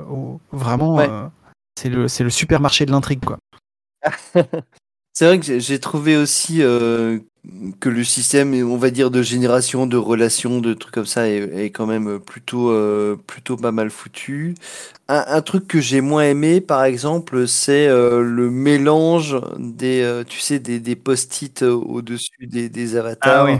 [0.08, 1.08] au- vraiment, Ouais.
[1.76, 3.38] c'est le, c'est le supermarché de l'intrigue, quoi.
[5.16, 7.18] C'est vrai que j'ai- trouvé aussi euh,
[7.80, 11.38] que le système, on va dire, de génération, de relations, de trucs comme ça, est,
[11.66, 14.54] est quand même plutôt, euh, plutôt pas mal foutu.
[15.08, 20.24] Un, un truc que j'ai moins aimé, par exemple, c'est euh, le mélange des, euh,
[20.24, 23.42] tu sais, des, des post-it euh, au-dessus des, des avatars.
[23.42, 23.58] Ah oui.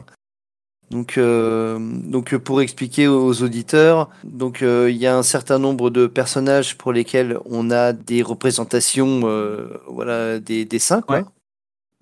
[0.90, 5.58] Donc, euh, donc euh, pour expliquer aux auditeurs, donc euh, il y a un certain
[5.58, 11.18] nombre de personnages pour lesquels on a des représentations, euh, voilà, des dessins quoi.
[11.20, 11.24] Ouais.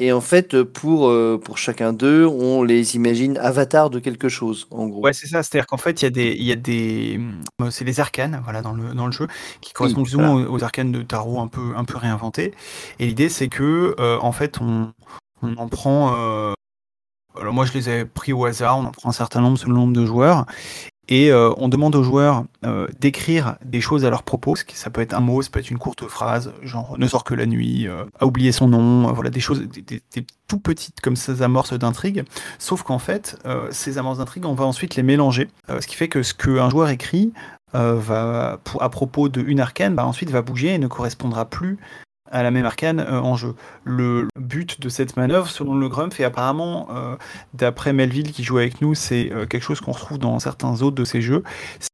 [0.03, 4.67] Et en fait, pour, euh, pour chacun d'eux, on les imagine avatars de quelque chose,
[4.73, 5.01] en gros.
[5.03, 5.45] Ouais, c'est ça.
[5.45, 7.21] C'est-à-dire qu'en fait, il y a des, il y a des,
[7.61, 9.29] euh, c'est les arcanes, voilà, dans le, dans le jeu,
[9.61, 12.53] qui correspondent plus ou moins aux, aux arcanes de tarot un peu, un peu réinventés.
[12.99, 14.93] Et l'idée, c'est que, euh, en fait, on,
[15.43, 16.17] on en prend.
[16.19, 16.53] euh,
[17.41, 18.79] alors moi, je les ai pris au hasard.
[18.79, 20.47] On en prend un certain nombre selon le nombre de joueurs.
[21.15, 24.55] Et euh, on demande aux joueurs euh, d'écrire des choses à leur propos.
[24.73, 27.35] Ça peut être un mot, ça peut être une courte phrase, genre ne sort que
[27.35, 30.03] la nuit, euh, a oublié son nom, voilà des choses, des,
[30.49, 32.25] tout petites comme ces amorces d'intrigue.
[32.59, 33.37] Sauf qu'en fait,
[33.71, 35.49] ces amorces d'intrigue, on va ensuite les mélanger.
[35.69, 37.35] Ce qui fait que ce qu'un joueur écrit
[37.75, 41.79] va, à propos d'une arcane, bah, ensuite va bouger et ne correspondra plus
[42.33, 43.55] à la même arcane euh, en jeu.
[43.85, 47.17] Le but de cette manœuvre, selon le Grumpf, et apparemment, euh,
[47.55, 50.97] d'après Melville qui joue avec nous, c'est euh, quelque chose qu'on retrouve dans certains autres
[50.97, 51.43] de ces jeux,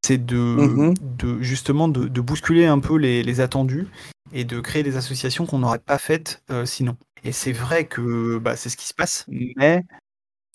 [0.05, 0.95] c'est de, Mhm.
[1.19, 3.89] de justement de, de bousculer un peu les, les attendus
[4.33, 6.97] et de créer des associations qu'on n'aurait pas faites sinon.
[7.25, 9.85] Et c'est vrai que bah, c'est ce qui se passe, mais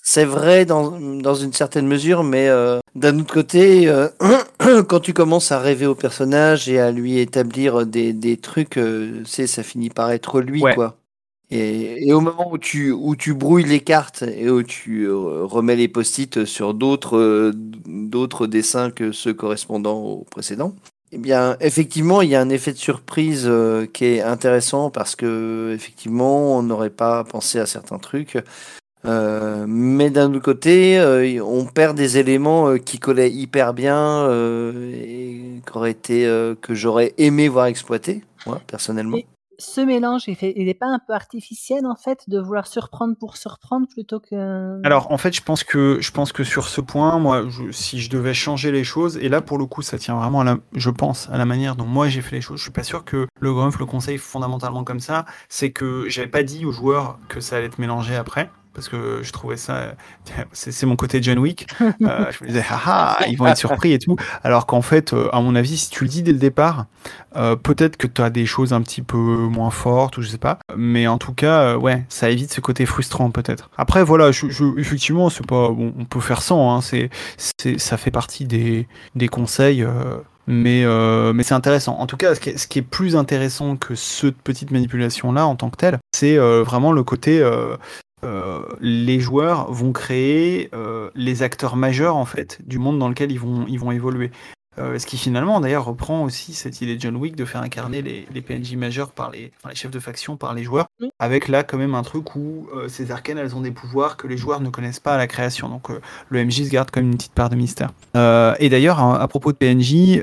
[0.06, 4.10] C'est vrai dans, dans une certaine mesure, mais euh, d'un autre côté, euh,
[4.90, 9.24] quand tu commences à rêver au personnage et à lui établir des, des trucs, euh,
[9.26, 10.76] c'est ça finit par être lui, Ouais.
[10.76, 10.98] quoi.
[11.52, 15.46] Et, et au moment où tu, où tu brouilles les cartes et où tu euh,
[15.46, 17.52] remets les post-it sur d'autres
[17.86, 20.76] d'autres dessins que ceux correspondant aux précédents,
[21.12, 25.16] eh bien, effectivement, il y a un effet de surprise euh, qui est intéressant parce
[25.16, 28.38] que, effectivement, on n'aurait pas pensé à certains trucs.
[29.06, 33.98] Euh, mais d'un autre côté, euh, on perd des éléments euh, qui collaient hyper bien
[34.28, 39.18] euh, et été, euh, que j'aurais aimé voir exploiter, moi, personnellement.
[39.18, 39.26] Et-
[39.60, 43.16] Ce mélange, il fait, il est pas un peu artificiel en fait de vouloir surprendre
[43.18, 44.82] pour surprendre plutôt que.
[44.84, 48.00] Alors en fait, je pense que je pense que sur ce point, moi, je- si
[48.02, 50.58] je devais changer les choses, et là pour le coup, ça tient vraiment à la,
[50.76, 52.58] je pense, à la manière dont moi j'ai fait les choses.
[52.58, 55.26] Je suis pas sûr que le Grumpf le conseille fondamentalement comme ça.
[55.50, 58.50] C'est que j'avais pas dit aux joueurs que ça allait être mélangé après.
[58.74, 59.94] Parce que je trouvais ça,
[60.52, 61.68] c'est c'est mon côté John Wick.
[61.82, 64.16] Euh, je me disais, ah, ah, ils vont être surpris et tout.
[64.44, 66.88] Alors qu'en fait, euh, à mon avis, si tu le dis dès le départ,
[67.36, 70.38] euh, peut-être que tu as des choses un petit peu moins fortes ou je sais
[70.38, 70.60] pas.
[70.76, 73.70] Mais en tout cas, euh, ouais, ça évite ce côté frustrant peut-être.
[73.78, 76.76] Après, voilà, effectivement, c'est pas, bon, on peut faire sans.
[76.76, 77.10] Hein, c'est,
[77.78, 79.84] ça fait partie des, des conseils.
[79.84, 80.18] euh,
[80.48, 81.98] mais, euh, mais c'est intéressant.
[82.00, 85.78] En tout cas, ce qui est, plus intéressant que cette petite manipulation-là en tant que
[85.78, 87.78] telle, c'est euh, vraiment le côté euh,
[88.24, 93.32] euh, les joueurs vont créer euh, les acteurs majeurs en fait du monde dans lequel
[93.32, 94.32] ils vont, ils vont évoluer.
[94.80, 98.02] Euh, ce qui finalement d'ailleurs reprend aussi cette idée de John Wick de faire incarner
[98.02, 101.10] les, les PNJ majeurs par les, enfin, les chefs de faction par les joueurs, Oui.
[101.20, 104.26] avec là quand même un truc où euh, ces arcanes elles ont des pouvoirs que
[104.28, 105.70] les joueurs ne connaissent pas à la création.
[105.70, 106.00] Donc euh,
[106.30, 107.92] le MJ se garde comme une petite part de mystère.
[108.16, 110.22] Et d'ailleurs à, à propos de PNJ,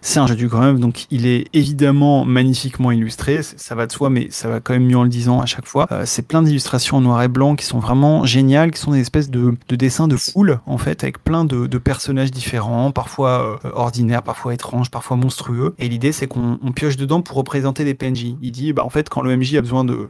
[0.00, 4.10] c'est un jeu du Grumpf, donc il est évidemment magnifiquement illustré, ça va de soi,
[4.10, 5.88] mais ça va quand même mieux en le disant à chaque fois.
[6.04, 9.30] C'est plein d'illustrations en noir et blanc qui sont vraiment géniales, qui sont des espèces
[9.30, 14.22] de, de dessins de foule, en fait, avec plein de, de personnages différents, parfois ordinaires,
[14.22, 15.74] parfois étranges, parfois monstrueux.
[15.78, 18.36] Et l'idée, c'est qu'on on pioche dedans pour représenter des PNJ.
[18.40, 20.08] Il dit, bah, en fait, quand le MJ a besoin de,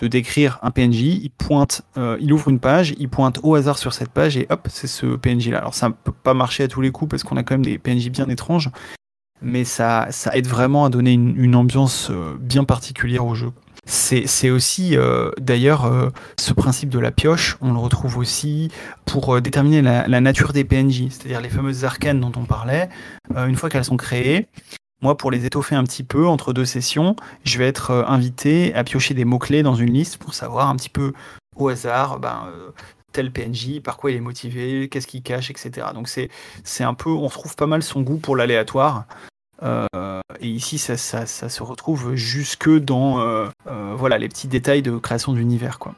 [0.00, 3.92] décrire un PNJ, il pointe, euh, il ouvre une page, il pointe au hasard sur
[3.92, 5.58] cette page et hop, c'est ce PNJ là.
[5.58, 7.78] Alors ça peut pas marcher à tous les coups parce qu'on a quand même des
[7.78, 8.70] PNJ bien étranges,
[9.42, 13.52] mais ça, ça aide vraiment à donner une, une ambiance euh, bien particulière au jeu.
[13.88, 16.10] C'est aussi euh, d'ailleurs euh,
[16.40, 18.68] ce principe de la pioche, on le retrouve aussi
[19.04, 22.88] pour euh, déterminer la, nature des PNJ, c'est-à-dire les fameuses arcanes dont on parlait.
[23.36, 24.48] Une fois qu'elles sont créées,
[25.02, 27.14] moi pour les étoffer un petit peu entre deux sessions,
[27.44, 30.90] je vais être invité à piocher des mots-clés dans une liste pour savoir un petit
[30.90, 31.12] peu
[31.54, 32.48] au hasard ben,
[33.12, 35.88] tel PNJ, par quoi il est motivé, qu'est-ce qu'il cache, etc.
[35.94, 39.06] Donc c'est un peu, on retrouve pas mal son goût pour l'aléatoire.
[39.62, 44.48] Euh, et ici, ça, ça, ça se retrouve jusque dans euh, euh, voilà les petits
[44.48, 45.94] détails de création d'univers, quoi.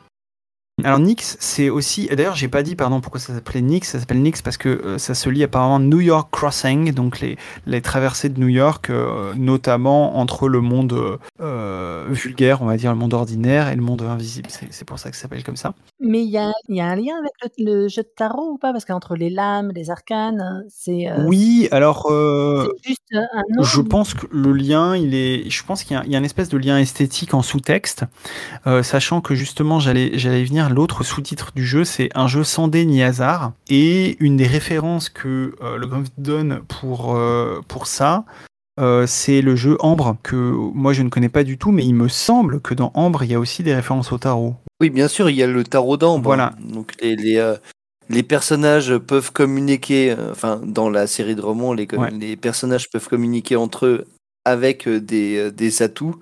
[0.85, 2.07] Alors Nyx, c'est aussi.
[2.07, 3.89] D'ailleurs, j'ai pas dit, pardon, pourquoi ça s'appelait Nyx.
[3.89, 7.37] Ça s'appelle Nyx parce que euh, ça se lit apparemment New York Crossing, donc les,
[7.66, 12.93] les traversées de New York, euh, notamment entre le monde euh, vulgaire, on va dire
[12.93, 14.49] le monde ordinaire, et le monde invisible.
[14.70, 15.74] C'est pour ça que ça s'appelle comme ça.
[16.01, 18.59] Mais il y a, y a un lien avec le, le jeu de tarot ou
[18.59, 18.72] pas?
[18.72, 22.09] Parce qu'entre les lames, les arcanes, c'est Oui, alors.
[22.87, 23.26] juste un
[23.57, 23.62] nom.
[23.64, 25.51] Je pense que le lien, il est.
[25.51, 28.05] Je pense qu'il y, a- il y a une espèce de lien esthétique en sous-texte,
[28.83, 32.84] sachant que justement, j'allais, j'allais y L'autre sous-titre du jeu, c'est un jeu sans dé
[32.84, 38.24] ni hasard, et une des références que euh, le Grumpf donne pour euh, pour ça.
[38.80, 41.94] euh, c'est le jeu Ambre que moi je ne connais pas du tout, mais il
[41.94, 44.54] me semble que dans Ambre il y a aussi des références au tarot.
[44.80, 46.24] Oui, bien sûr, il y a le tarot d'ambre.
[46.24, 46.52] Voilà.
[46.62, 47.54] Donc les, les,
[48.08, 52.10] les personnages peuvent communiquer, enfin dans la série de romans, les, com- Ouais.
[52.12, 54.04] les personnages peuvent communiquer entre eux
[54.44, 56.14] avec des, des atouts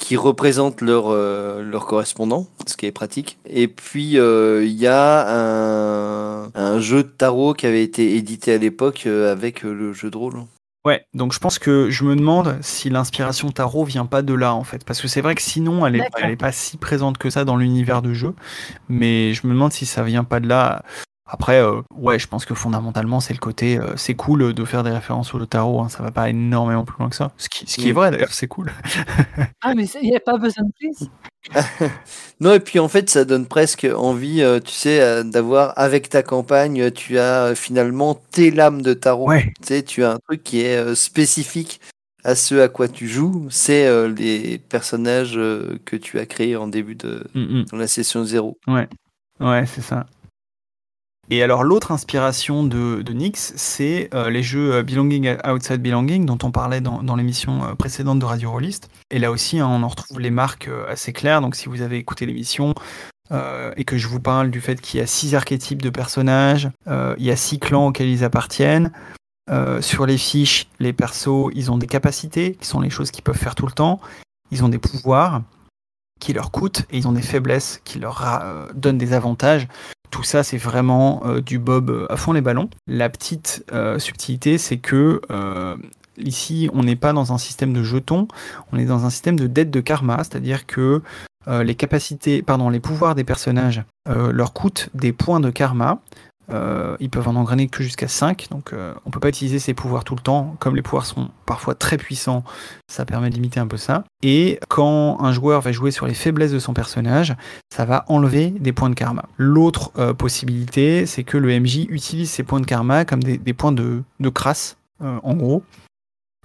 [0.00, 3.38] qui représentent leur, euh, leur correspondant, ce qui est pratique.
[3.46, 8.54] Et puis, euh, il y a un, un jeu de tarot qui avait été édité
[8.54, 10.42] à l'époque euh, avec euh, le jeu de rôle.
[10.86, 14.54] Ouais, donc je pense que je me demande si l'inspiration tarot vient pas de là
[14.54, 17.18] en fait, parce que c'est vrai que sinon elle est, elle est pas si présente
[17.18, 18.32] que ça dans l'univers de jeu,
[18.88, 20.82] mais je me demande si ça vient pas de là.
[21.32, 24.82] Après, euh, ouais, je pense que fondamentalement c'est le côté, euh, c'est cool de faire
[24.82, 27.66] des références au tarot, hein, ça va pas énormément plus loin que ça, ce qui,
[27.70, 27.94] ce qui est Mm.
[27.94, 28.72] vrai d'ailleurs, c'est cool.
[29.62, 31.08] Ah, mais il n'y a pas besoin de plus.
[32.40, 36.08] Non, et puis en fait, ça donne presque envie, euh, tu sais, euh, d'avoir avec
[36.08, 39.28] ta campagne, tu as euh, finalement tes lames de tarot.
[39.28, 41.80] Ouais, Tu sais, tu as un truc qui est euh, spécifique
[42.24, 43.46] à ce à quoi tu joues.
[43.50, 47.64] C'est euh, les personnages euh, que tu as créés en début de Mm, mm.
[47.70, 48.58] dans la session zéro.
[48.66, 48.88] Ouais,
[49.40, 50.06] ouais, c'est ça.
[51.32, 56.26] Et alors l'autre inspiration de, de Nyx, c'est euh, les jeux euh, Belonging Outside Belonging
[56.26, 58.90] dont on parlait dans, l'émission euh, précédente de Radio Rollist.
[59.12, 61.40] Et là aussi, hein, on en retrouve les marques assez claires.
[61.40, 62.74] Donc si vous avez écouté l'émission
[63.76, 67.24] et que je vous parle du fait qu'il y a six archétypes de personnages, il
[67.24, 68.90] y a six clans auxquels ils appartiennent.
[69.80, 73.38] Sur les fiches, les persos, ils ont des capacités, qui sont les choses qu'ils peuvent
[73.38, 74.00] faire tout le temps.
[74.50, 75.42] Ils ont des pouvoirs
[76.18, 78.28] qui leur coûtent et ils ont des faiblesses qui leur
[78.74, 79.68] donnent des avantages.
[80.10, 82.68] Tout ça, c'est vraiment euh, du bob euh, à fond les ballons.
[82.86, 85.20] La petite euh, subtilité, c'est que
[86.18, 88.28] ici, on n'est pas dans un système de jetons,
[88.72, 91.00] on est dans un système de dette de karma, c'est-à-dire que
[91.46, 96.02] les capacités, pardon, les pouvoirs des personnages leur coûtent des points de karma.
[96.52, 99.74] Euh, ils peuvent en engrainer que jusqu'à 5, donc euh, on peut pas utiliser ces
[99.74, 100.56] pouvoirs tout le temps.
[100.58, 102.44] Comme les pouvoirs sont parfois très puissants,
[102.88, 104.04] ça permet de limiter un peu ça.
[104.22, 107.34] Et quand un joueur va jouer sur les faiblesses de son personnage,
[107.74, 109.24] ça va enlever des points de karma.
[109.36, 113.72] L'autre euh, possibilité, c'est que le MJ utilise ces points de karma comme des, points
[113.72, 115.62] de, crasse, en gros.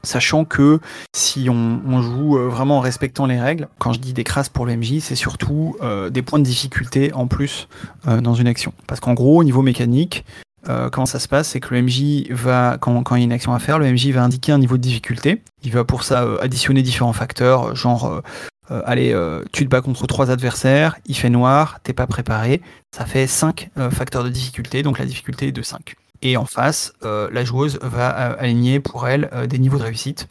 [0.05, 0.79] Sachant que
[1.13, 4.65] si on, joue euh, vraiment en respectant les règles, quand je dis des crasses pour
[4.65, 7.67] le MJ, c'est surtout euh, des points de difficulté en plus
[8.07, 8.73] euh, dans une action.
[8.87, 10.23] Parce qu'en gros, au niveau mécanique,
[10.91, 13.53] comment ça se passe C'est que le MJ va, quand, il y a une action
[13.53, 15.43] à faire, le MJ va indiquer un niveau de difficulté.
[15.63, 18.23] Il va pour ça additionner différents facteurs, genre,
[18.71, 19.15] allez,
[19.51, 22.63] tu te bats contre trois adversaires, il fait noir, t'es pas préparé,
[22.97, 25.95] ça fait 5 facteurs de difficulté, donc la difficulté est de 5.
[26.21, 29.83] Et en face, euh, la joueuse va euh, aligner pour elle euh, des niveaux de
[29.83, 30.27] réussite.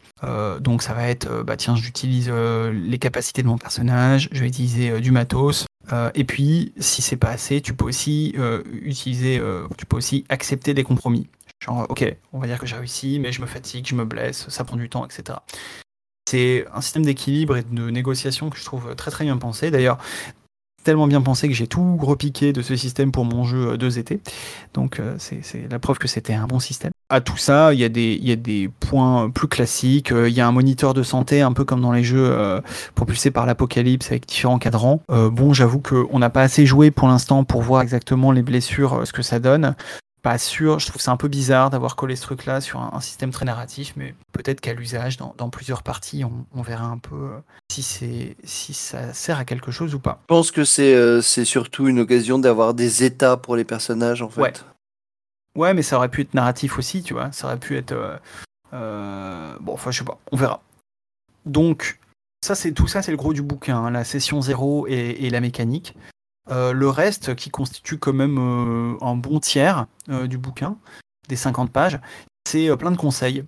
[0.59, 4.99] Donc ça va être, bah tiens, j'utilise les capacités de mon personnage, je vais utiliser
[4.99, 5.67] du matos.
[6.15, 8.33] Et puis, si c'est pas assez, tu peux aussi
[8.81, 9.39] utiliser,
[9.77, 11.27] tu peux aussi accepter des compromis.
[11.63, 14.49] Genre, ok, on va dire que j'ai réussi, mais je me fatigue, je me blesse,
[14.49, 15.37] ça prend du temps, etc.
[16.27, 19.69] C'est un système d'équilibre et de négociation que je trouve très très bien pensé.
[19.69, 19.99] D'ailleurs,
[20.85, 24.19] tellement bien pensé que j'ai tout repiqué de ce système pour mon jeu 2ET.
[24.73, 26.91] Donc euh, c'est la preuve que c'était un bon système.
[27.09, 30.11] À tout ça, il y, a des- y a des points plus classiques.
[30.11, 32.61] Euh, Il y a un moniteur de santé, un peu comme dans les jeux euh,
[32.95, 35.01] propulsés par l'apocalypse avec différents cadrans.
[35.11, 38.93] Euh, bon, j'avoue qu'on n'a pas assez joué pour l'instant pour voir exactement les blessures,
[38.93, 39.75] euh, ce que ça donne.
[40.25, 42.99] Pas sûr, je trouve ça un peu bizarre d'avoir collé ce truc-là sur un, un
[42.99, 46.97] système très narratif, mais peut-être qu'à l'usage, dans, dans plusieurs parties, on, on verra un
[46.97, 47.39] peu euh,
[47.71, 50.17] si, c'est si ça sert à quelque chose ou pas.
[50.23, 54.23] Je pense que c'est euh, c'est surtout une occasion d'avoir des états pour les personnages
[54.23, 54.41] en fait.
[54.41, 54.53] Ouais.
[55.55, 57.31] Ouais, mais ça aurait pu être narratif aussi, tu vois.
[57.31, 57.91] Ça aurait pu être.
[57.91, 58.17] euh,
[58.73, 60.63] euh, bon, enfin, je sais pas, on verra.
[61.45, 61.99] Donc,
[62.43, 64.93] ça, c'est tout ça, c'est le gros du bouquin, hein, la session 0 et,
[65.25, 65.95] et la mécanique.
[66.51, 70.77] Euh, le reste, qui constitue quand même euh, un bon tiers euh, du bouquin,
[71.27, 71.99] des 50 pages,
[72.47, 73.43] c'est plein de conseils.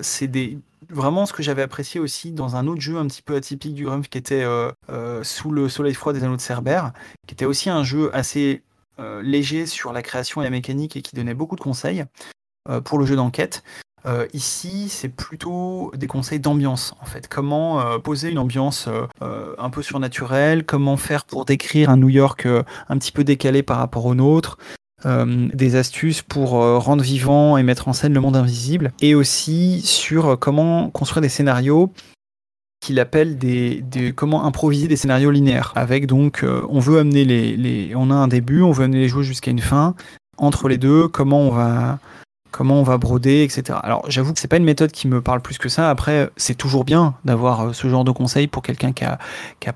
[0.00, 0.58] C'est des
[0.88, 3.84] vraiment ce que j'avais apprécié aussi dans un autre jeu un petit peu atypique du
[3.84, 4.46] Grumpf qui était
[5.22, 6.92] Sous le soleil froid des anneaux de Cerbère,
[7.26, 8.62] qui était aussi un jeu assez
[8.98, 12.04] léger sur la création et la mécanique et qui donnait beaucoup de conseils
[12.84, 13.62] pour le jeu d'enquête.
[14.06, 17.26] Euh, ici, c'est plutôt des conseils d'ambiance, en fait.
[17.28, 18.88] Comment euh, poser une ambiance
[19.22, 22.46] euh, un peu surnaturelle, comment faire pour décrire un New York
[22.88, 24.58] un petit peu décalé par rapport au nôtre,
[25.04, 30.36] des astuces pour rendre vivant et mettre en scène le monde invisible, et aussi sur
[30.38, 31.92] comment construire des scénarios
[32.80, 33.84] qu'il appelle des,
[34.16, 35.72] comment improviser des scénarios linéaires.
[35.76, 39.08] Avec donc, on veut amener les, les, on a un début, on veut amener les
[39.08, 39.94] joueurs jusqu'à une fin.
[40.38, 41.98] Entre les deux, comment on va,
[42.56, 43.78] comment on va broder, etc.
[43.82, 45.90] Alors, j'avoue que c'est pas une méthode qui me parle plus que ça.
[45.90, 49.18] Après, c'est toujours bien d'avoir euh, ce genre de conseil pour quelqu'un qui a,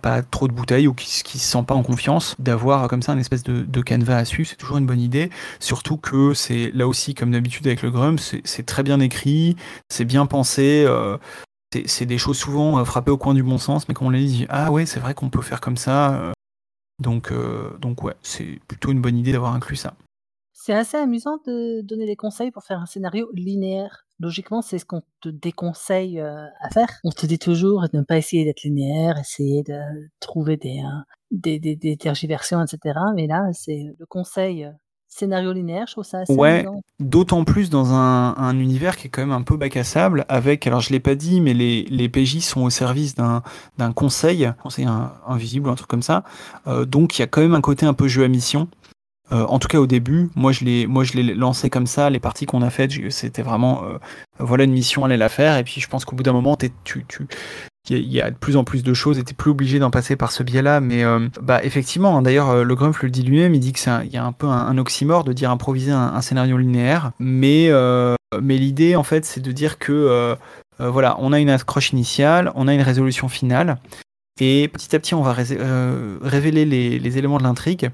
[0.00, 3.12] pas trop de bouteilles ou qui, qui se sent pas en confiance, d'avoir comme ça
[3.12, 4.48] une espèce de, de canevas à suivre.
[4.48, 5.28] C'est toujours une bonne idée.
[5.58, 9.56] Surtout que c'est là aussi, comme d'habitude avec le Grum, c'est très bien écrit,
[9.90, 10.84] c'est bien pensé.
[10.86, 11.18] euh,
[11.86, 14.20] c'est- des choses souvent euh, frappées au coin du bon sens, mais quand on les
[14.20, 16.32] lit, ah ouais, c'est vrai qu'on peut faire comme ça.
[16.98, 17.32] donc,
[17.80, 19.94] donc ouais, c'est plutôt une bonne idée d'avoir inclus ça.
[20.62, 24.04] C'est assez amusant de donner des conseils pour faire un scénario linéaire.
[24.18, 26.88] Logiquement, c'est ce qu'on te déconseille euh, à faire.
[27.02, 29.78] On te dit toujours de ne pas essayer d'être linéaire, essayer de
[30.20, 30.98] trouver des, euh,
[31.30, 32.98] des, des, des tergiversions, etc.
[33.16, 34.70] Mais là, c'est le conseil euh,
[35.08, 36.82] scénario linéaire, je trouve ça assez Ouais, amusant.
[37.00, 40.26] d'autant plus dans un, un univers qui est quand même un peu bac à sable,
[40.28, 43.42] avec, alors je l'ai pas dit, mais les, les PJ sont au service d'un
[43.94, 46.22] conseil, conseil in- invisible ou un truc comme ça.
[46.86, 48.68] Donc il y a quand même un côté un peu jeu à mission.
[49.32, 52.10] Euh, en tout cas au début, moi je l'ai lancé comme ça.
[52.10, 53.98] Les parties qu'on a faites, c'était vraiment euh,
[54.38, 55.56] voilà une mission, allez la faire.
[55.56, 57.26] Et puis je pense qu'au bout d'un moment, tu tu
[57.88, 60.14] il y, a- de plus en plus de choses et t'es plus obligé d'en passer
[60.14, 60.80] par ce biais-là.
[60.80, 64.12] Mais euh, bah effectivement, hein, d'ailleurs le Grumpf le dit lui-même, il dit que il
[64.12, 67.12] y a un peu un, oxymore de dire improviser un, scénario linéaire.
[67.20, 67.70] Mais
[68.40, 70.36] l'idée en fait, c'est de dire que
[70.78, 73.78] voilà, on a une accroche initiale, on a une résolution finale.
[74.40, 77.90] Et petit à petit, on va révéler les éléments de l'intrigue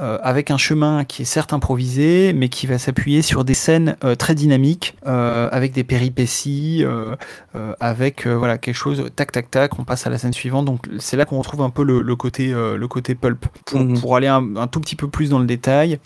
[0.00, 3.96] euh, avec un chemin qui est certes improvisé, mais qui va s'appuyer sur des scènes
[4.04, 7.14] euh, très dynamiques, euh, avec des péripéties, euh,
[7.54, 9.78] euh, avec euh, voilà quelque chose tac tac tac.
[9.78, 10.64] On passe à la scène suivante.
[10.64, 13.44] Donc c'est là qu'on retrouve un peu le, le côté euh, le côté pulp.
[13.66, 14.00] Pour, Mhm.
[14.00, 15.98] pour aller un, un tout petit peu plus dans le détail,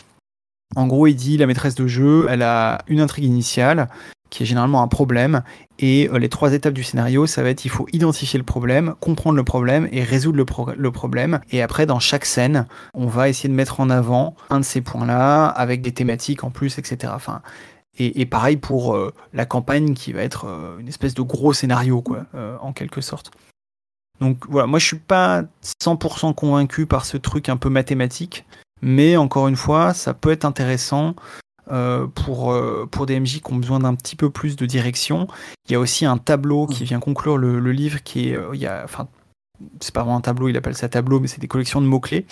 [0.75, 3.89] en gros, il dit la maîtresse de jeu, elle a une intrigue initiale
[4.29, 5.43] qui est généralement un problème.
[5.79, 8.95] Et euh, les trois étapes du scénario, ça va être il faut identifier le problème,
[9.01, 11.41] comprendre le problème et résoudre le, pro- le problème.
[11.51, 14.81] Et après, dans chaque scène, on va essayer de mettre en avant un de ces
[14.81, 17.13] points-là, avec des thématiques en plus, etc.
[17.99, 22.03] Et, pareil pour euh, la campagne qui va être euh, une espèce de gros scénario,
[22.03, 22.27] quoi,
[22.61, 23.31] en quelque sorte.
[24.21, 25.45] Donc voilà, moi je suis pas
[25.83, 28.45] 100% convaincu par ce truc un peu mathématique,
[28.83, 31.15] mais encore une fois, ça peut être intéressant
[31.73, 35.27] euh, pour, euh, pour des MJ qui ont besoin d'un petit peu plus de direction.
[35.69, 38.55] Il y a aussi un tableau qui vient conclure le, le livre qui est, euh,
[38.55, 39.09] il y a, enfin,
[39.81, 42.25] c'est pas vraiment un tableau, il appelle ça tableau, mais c'est des collections de mots-clés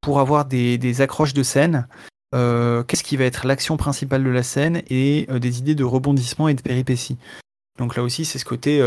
[0.00, 1.86] pour avoir des, des accroches de scène.
[2.32, 6.54] Qu'est-ce qui va être l'action principale de la scène et des idées de rebondissement et
[6.54, 7.16] de péripéties.
[7.78, 8.84] Donc là aussi, c'est ce côté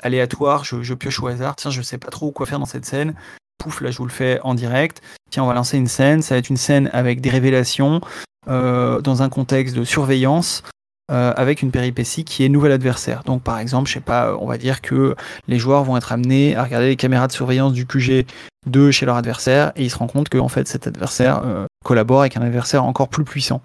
[0.00, 2.84] aléatoire, je, je pioche au hasard, tiens, je sais pas trop quoi faire dans cette
[2.84, 3.14] scène,
[3.58, 6.34] pouf, là je vous le fais en direct, tiens, on va lancer une scène, ça
[6.34, 8.00] va être une scène avec des révélations,
[8.48, 10.62] euh, dans un contexte de surveillance,
[11.10, 13.22] euh, avec une péripétie qui est nouvel adversaire.
[13.24, 15.14] Donc par exemple, je sais pas, on va dire que
[15.48, 18.26] les joueurs vont être amenés à regarder les caméras de surveillance du QG
[18.66, 22.20] de chez leur adversaire, et ils se rendent compte que fait cet adversaire euh, collabore
[22.20, 23.60] avec un adversaire encore plus puissant.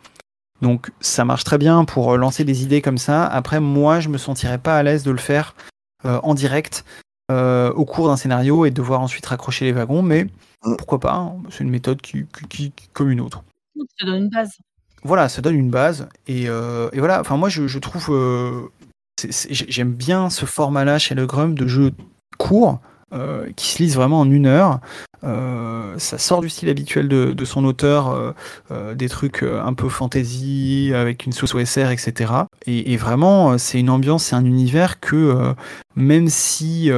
[0.61, 3.25] Donc ça marche très bien pour lancer des idées comme ça.
[3.25, 5.55] Après, moi, je me sentirais pas à l'aise de le faire
[6.05, 6.83] en direct
[7.31, 10.25] euh, au cours d'un scénario et de devoir ensuite raccrocher les wagons, mais
[10.65, 10.75] Mm.
[10.77, 13.43] pourquoi pas hein, C'est une méthode qui, qui- qui- qui- comme une autre.
[13.99, 14.51] Ça donne une base.
[15.03, 17.19] Voilà, ça donne une base et, euh, et voilà.
[17.19, 18.61] Enfin, moi, je, je trouve euh,
[19.49, 21.91] j'aime bien ce format-là chez le Grum de jeu
[22.37, 22.79] court
[23.13, 24.79] euh, qui se lise vraiment en une heure.
[25.23, 28.33] Euh, ça sort du style habituel de, de son auteur,
[28.71, 32.33] euh, des trucs un peu fantasy avec une sauce OSR, etc.
[32.65, 35.53] Et, et vraiment, c'est une ambiance, c'est un univers que
[35.95, 36.91] même si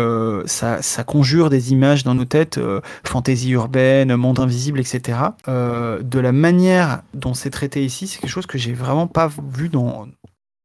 [0.45, 2.59] ça, ça conjure des images dans nos têtes,
[3.05, 5.19] fantasy urbaine, monde invisible, etc.
[5.47, 9.69] de la manière dont c'est traité ici, c'est quelque chose que j'ai vraiment pas vu
[9.69, 10.07] dans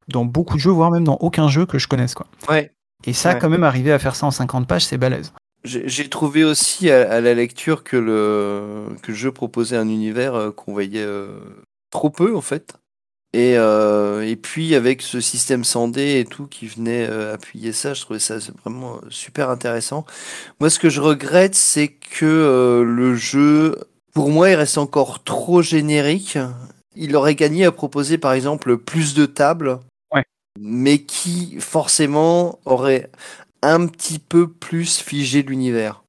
[0.09, 2.27] dans beaucoup de jeux, voire même dans aucun jeu que je connaisse quoi.
[2.49, 2.73] Ouais.
[3.07, 3.39] Et ça, Ouais.
[3.39, 5.33] quand même, arriver à faire ça en 50 pages, c'est balèze.
[5.65, 10.35] J'ai trouvé aussi à, à la lecture que le, que le jeu proposait un univers
[10.35, 11.29] euh, qu'on voyait euh,
[11.91, 12.75] trop peu en fait.
[13.33, 17.95] Et, euh, et puis avec ce système sandé et tout qui venait euh, appuyer ça,
[17.95, 20.05] je trouvais ça vraiment super intéressant.
[20.61, 23.77] Moi ce que je regrette c'est que euh, le jeu,
[24.15, 26.39] pour moi il reste encore trop générique.
[26.97, 29.79] Il aurait gagné à proposer par exemple plus de tables,
[30.13, 30.25] Ouais.
[30.59, 33.11] mais qui forcément aurait
[33.63, 36.03] un petit peu plus figé l'univers.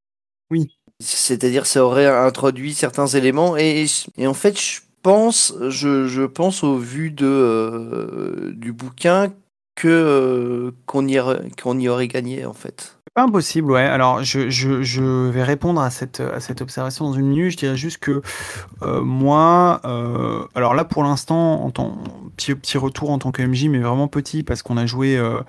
[0.49, 0.67] Oui.
[0.99, 3.85] C'est-à-dire, ça aurait introduit certains éléments et,
[4.17, 9.33] et en fait, je pense, je, je pense au vu de euh, du bouquin
[9.75, 12.97] que euh, qu'on y aurait- qu'on y aurait gagné en fait.
[13.13, 13.81] Pas impossible, ouais.
[13.81, 17.51] Alors, je, je, je vais répondre à cette, à cette observation dans une minute.
[17.51, 18.21] Je dirais juste que
[18.83, 21.97] euh, moi, euh, alors là, pour l'instant, en tant
[22.37, 25.17] petit, petit retour en tant que MJ, mais vraiment petit, parce qu'on a joué.
[25.17, 25.39] euh,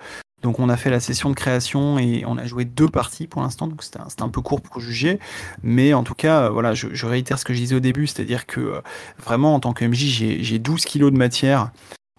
[0.43, 3.43] donc, on a fait la session de création et on a joué deux parties pour
[3.43, 3.66] l'instant.
[3.66, 5.18] Donc, c'était un, peu court pour juger.
[5.62, 8.61] Mais en tout cas, voilà, je, réitère ce que je disais au début, c'est-à-dire que
[8.61, 8.80] euh,
[9.24, 11.70] vraiment, en tant que MJ, j'ai j'ai 12 kilos de matière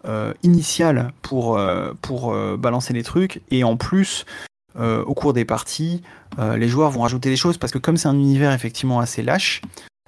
[0.06, 3.42] euh, initiale pour, euh, pour euh, balancer les trucs.
[3.52, 4.26] Et en plus,
[4.76, 6.02] au cours des parties,
[6.40, 9.62] les joueurs vont rajouter des choses parce que comme c'est un univers effectivement assez lâche,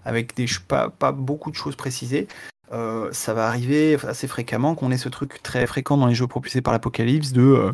[0.03, 2.27] avec des pas, pas beaucoup de choses précisées,
[2.71, 6.27] euh, ça va arriver assez fréquemment qu'on ait ce truc très fréquent dans les jeux
[6.27, 7.71] propulsés par l'apocalypse de euh,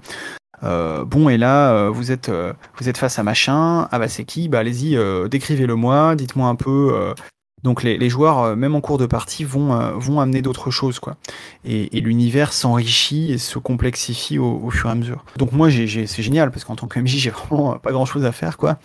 [0.64, 2.32] euh, bon et là vous êtes
[2.78, 4.50] vous êtes face à machin ah bah c'est qui?
[4.50, 4.98] Bah allez-y
[5.30, 7.14] décrivez-le moi dites-moi un peu
[7.64, 11.00] Donc les, joueurs, même en cours de partie, vont, vont amener d'autres choses.
[11.00, 11.16] quoi.
[11.66, 15.24] Et, l'univers s'enrichit et se complexifie au, fur et à mesure.
[15.38, 18.32] Donc moi, j'ai, c'est génial, parce qu'en tant que MJ, j'ai vraiment pas grand-chose à
[18.32, 18.58] faire.
[18.58, 18.80] quoi.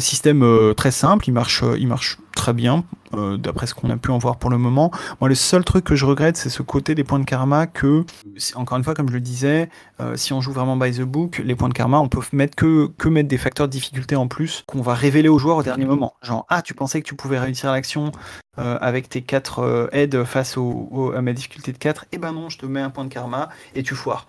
[0.00, 0.44] système
[0.76, 4.36] très simple, il marche, il marche très bien, d'après ce qu'on a pu en voir
[4.36, 4.90] pour le moment.
[5.20, 8.04] Moi, le seul truc que je regrette, c'est ce côté des points de karma que,
[8.54, 9.68] encore une fois, comme je le disais,
[10.14, 12.88] si on joue vraiment by the book, les points de karma, on peut mettre que,
[12.98, 15.84] que mettre des facteurs de difficulté en plus qu'on va révéler aux joueurs au dernier
[15.84, 16.14] moment.
[16.22, 18.12] Genre, ah, tu pensais que tu pouvais réussir l'action
[18.58, 22.18] euh, avec tes 4 euh, aides face au, à ma difficulté de 4, et eh
[22.18, 24.26] ben non, je te mets un point de karma et tu foires.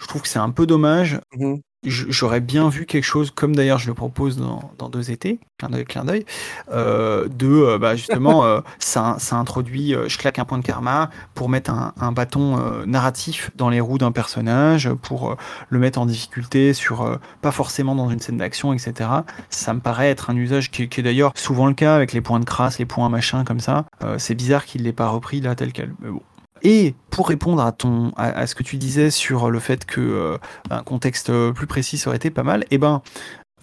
[0.00, 1.20] Je trouve que c'est un peu dommage.
[1.36, 5.40] Mhm j'aurais bien vu quelque chose, comme d'ailleurs je le propose dans, dans deux étés,
[5.58, 6.24] clin d'œil, clin d'œil,
[6.70, 11.10] euh, de euh, bah, justement, euh, ça, ça, introduit, je claque un point de karma
[11.34, 15.36] pour mettre un, un bâton narratif dans les roues d'un personnage, pour
[15.68, 19.10] le mettre en difficulté sur, pas forcément dans une scène d'action, etc.
[19.50, 22.20] Ça me paraît être un usage qui, qui est d'ailleurs souvent le cas avec les
[22.20, 23.86] points de crasse, les points machin comme ça.
[24.18, 25.94] c'est bizarre qu'il l'ait pas repris là tel quel.
[26.00, 26.22] Mais bon.
[26.62, 30.38] Et pour répondre à ton à, ce que tu disais sur le fait que euh,
[30.70, 33.02] un contexte plus précis aurait été pas mal, eh ben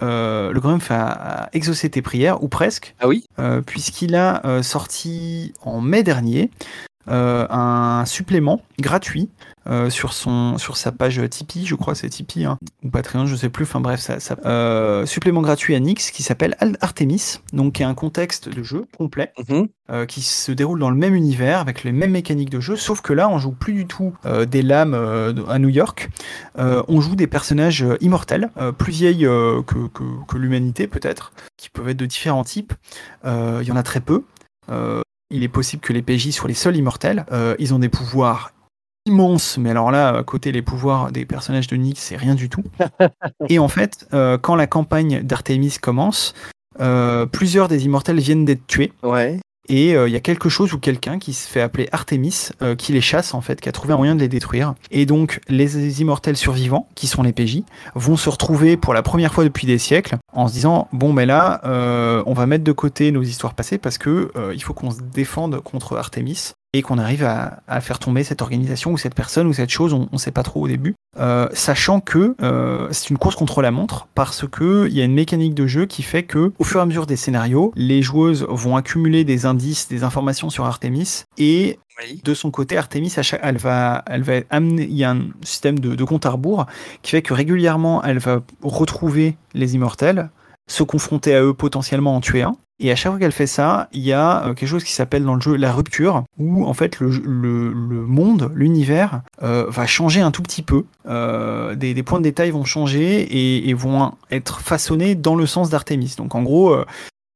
[0.02, 2.96] euh, le Grumpf a, exaucé tes prières, ou presque.
[3.00, 6.52] Ah oui euh, Puisqu'il a sorti en mai dernier
[7.12, 9.30] un supplément gratuit
[9.70, 13.36] euh, sur, son, sur sa page Tipeee, je crois c'est Tipeee, hein, ou Patreon, je
[13.36, 17.84] sais plus, enfin bref, ça, euh, supplément gratuit à Nix qui s'appelle Artemis, donc qui
[17.84, 19.68] est un contexte de jeu complet, mhm.
[19.92, 23.02] euh, qui se déroule dans le même univers, avec les mêmes mécaniques de jeu, sauf
[23.02, 24.14] que là on joue plus du tout
[24.48, 24.96] des lames
[25.48, 26.10] à New York,
[26.58, 31.98] on joue des personnages immortels, plus vieilles que, que, que l'humanité peut-être, qui peuvent être
[31.98, 32.74] de différents types,
[33.24, 34.24] il y en a très peu.
[35.30, 37.26] il est possible que les PJ soient les seuls immortels.
[37.60, 38.52] ils ont des pouvoirs
[39.06, 42.50] immense, mais alors là, à côté les pouvoirs des personnages de Nick, c'est rien du
[42.50, 42.64] tout.
[43.50, 46.34] et en fait, euh, quand la campagne d'Artemis commence,
[46.80, 48.94] euh, plusieurs des immortels viennent d'être tués.
[49.04, 49.40] Ouais.
[49.72, 52.92] Et euh, il y a quelque chose ou quelqu'un qui se fait appeler Artemis, qui
[52.92, 54.74] les chasse en fait, qui a trouvé un moyen de les détruire.
[54.90, 57.62] Et donc les immortels survivants, qui sont les PJ,
[57.94, 61.28] vont se retrouver pour la première fois depuis des siècles en se disant bon ben
[61.28, 61.62] là,
[62.26, 65.62] on va mettre de côté nos histoires passées parce que il faut qu'on se défende
[65.62, 69.70] contre Artemis et qu'on arrive à, faire tomber cette organisation ou cette personne ou cette
[69.70, 73.36] chose, on ne sait pas trop au début, euh, sachant que euh, c'est une course
[73.36, 76.52] contre la montre parce que il y a une mécanique de jeu qui fait que
[76.60, 80.50] au fur et à mesure des scénarios, les joueuses vont accumuler des indices, des informations
[80.50, 81.80] sur Artemis et
[82.24, 85.96] de son côté, Artemis, elle va, elle va amener, il y a un système de,
[85.96, 86.66] de compte à rebours
[87.02, 90.30] qui fait que régulièrement, elle va retrouver les immortels,
[90.70, 93.90] se confronter à eux potentiellement en tuer un, et à chaque fois qu'elle fait ça,
[93.92, 96.74] il y a euh, quelque chose qui s'appelle dans le jeu la rupture, où en
[96.74, 100.86] fait le, le, monde, l'univers, euh, va changer un tout petit peu.
[101.06, 105.70] Euh, des, des, points de détail vont changer et, vont être façonnés dans le sens
[105.70, 106.16] d'Artemis.
[106.18, 106.76] Donc en gros,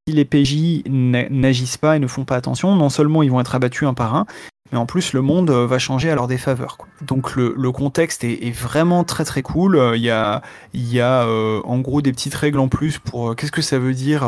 [0.07, 3.55] si les PJ n'agissent pas et ne font pas attention, non seulement ils vont être
[3.55, 4.25] abattus un par un,
[4.73, 6.77] mais en plus le monde va changer à leur défaveur.
[7.01, 9.79] Donc le, contexte est, vraiment très très cool.
[9.95, 10.41] Il y a,
[10.73, 14.27] y a en gros des petites règles en plus pour qu'est-ce que ça veut dire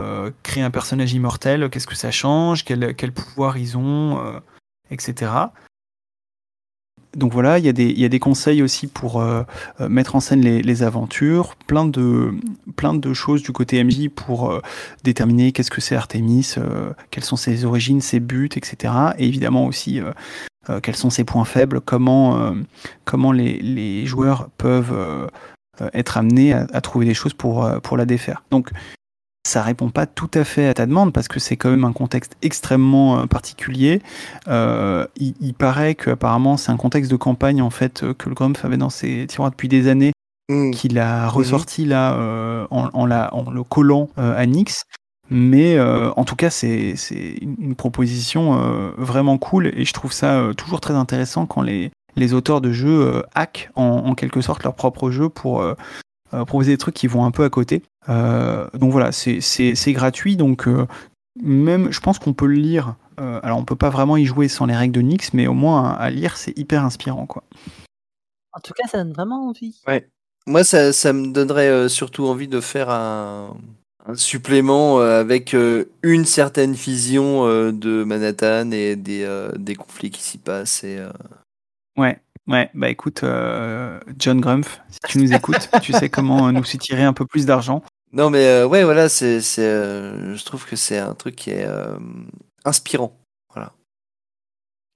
[0.00, 4.38] euh, créer un personnage immortel, qu'est-ce que ça change, quel, pouvoir ils ont, euh,
[4.92, 5.32] etc.
[7.16, 7.68] Donc voilà, il y,
[8.04, 9.42] a des, conseils aussi pour euh,
[9.88, 12.32] mettre en scène les, aventures, plein de,
[13.14, 14.60] choses du côté MJ pour
[15.04, 16.54] déterminer qu'est-ce que c'est Artemis,
[17.10, 18.92] quelles sont ses origines, ses buts, etc.
[19.18, 20.00] Et évidemment aussi
[20.82, 22.52] quels sont ses points faibles, comment,
[23.32, 25.28] les, joueurs peuvent
[25.94, 28.42] être amenés à, trouver des choses pour, la défaire.
[29.48, 31.92] Ça répond pas tout à fait à ta demande parce que c'est quand même un
[31.92, 34.02] contexte extrêmement euh, particulier.
[34.46, 38.34] Euh, il, il, paraît qu'apparemment c'est un contexte de campagne en fait euh, que le
[38.34, 40.12] Grumpf avait dans ses tiroirs depuis des années,
[40.50, 40.72] mmh.
[40.72, 41.28] qu'il a mmh.
[41.30, 44.84] ressorti là euh, en, en, la, en, le collant euh, à Nix.
[45.30, 46.94] Mais euh, en tout cas, c'est
[47.42, 48.54] une, proposition
[48.96, 53.22] vraiment cool et je trouve ça toujours très intéressant quand les, les auteurs de jeux
[53.34, 55.62] hackent en, en, quelque sorte leur propre jeu pour
[56.30, 57.82] proposer des trucs qui vont un peu à côté.
[58.08, 60.86] Euh, donc voilà, c'est gratuit, donc euh,
[61.42, 62.96] même, je pense qu'on peut le lire.
[63.20, 65.54] Euh, alors on peut pas vraiment y jouer sans les règles de Nix, mais au
[65.54, 67.44] moins à, lire, c'est hyper inspirant, quoi.
[68.52, 69.80] En tout cas, ça donne vraiment envie.
[69.86, 70.08] Ouais.
[70.46, 73.56] Moi, ça, ça me donnerait surtout envie de faire un,
[74.06, 75.54] un supplément avec
[76.02, 80.82] une certaine vision de Manhattan et des, des conflits qui s'y passent.
[80.84, 81.04] Et,
[81.98, 82.16] Ouais,
[82.48, 87.04] Ouais, bah écoute, euh, John Grumpf, si tu nous écoutes, tu sais comment nous tirer
[87.04, 87.82] un peu plus d'argent.
[88.12, 91.50] Non, mais euh, ouais, voilà, c'est, c'est, euh, je trouve que c'est un truc qui
[91.50, 91.98] est euh,
[92.64, 93.14] inspirant.
[93.52, 93.74] Voilà.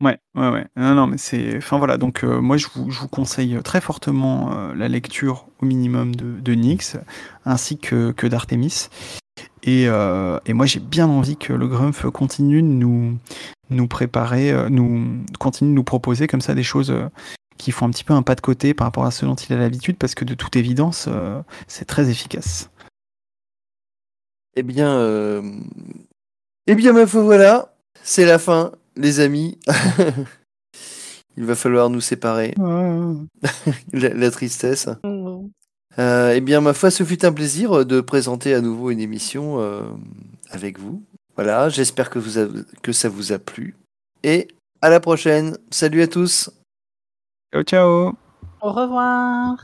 [0.01, 0.67] Ouais, ouais, ouais.
[0.77, 1.59] Non, non, mais c'est.
[1.59, 5.67] Enfin voilà, donc euh, moi je vous, je vous, conseille très fortement la lecture au
[5.67, 6.97] minimum de, de Nyx,
[7.45, 8.89] ainsi que, que d'Artemis.
[9.63, 13.19] Et, euh, et moi, j'ai bien envie que le Grumpf continue de nous,
[13.71, 17.09] nous préparer, euh, nous continue de nous proposer comme ça des choses euh,
[17.63, 19.53] qui font un petit peu un pas de côté par rapport à ce dont il
[19.53, 22.71] a l'habitude, parce que de toute évidence, euh, c'est très efficace.
[24.57, 25.43] Eh bien, euh,
[26.67, 29.59] eh bien, ma foi, voilà, c'est la fin, les amis.
[31.39, 32.53] Il va falloir nous séparer.
[33.93, 34.89] la, la tristesse.
[35.99, 39.61] Euh, eh bien, ma foi, ce fut un plaisir de présenter à nouveau une émission
[39.61, 39.83] euh,
[40.51, 41.03] avec vous.
[41.37, 43.77] Voilà, j'espère que, vous que ça vous a plu.
[44.25, 44.49] Et
[44.83, 45.57] à la prochaine.
[45.71, 46.51] Salut à tous.
[47.53, 48.17] Ciao, ciao
[48.61, 49.59] Au revoir.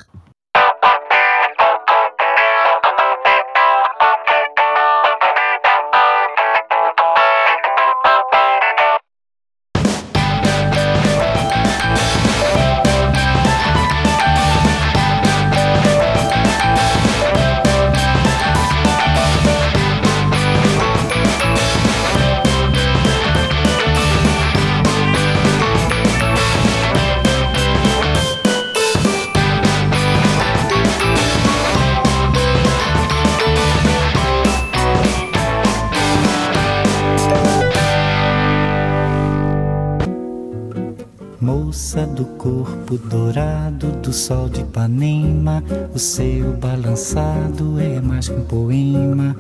[42.89, 45.63] campo dourado do sol de Ipanema,
[45.95, 49.37] o seu balançado é mais que um poema.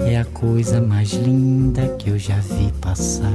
[0.00, 3.30] É a coisa mais linda que eu já vi passar.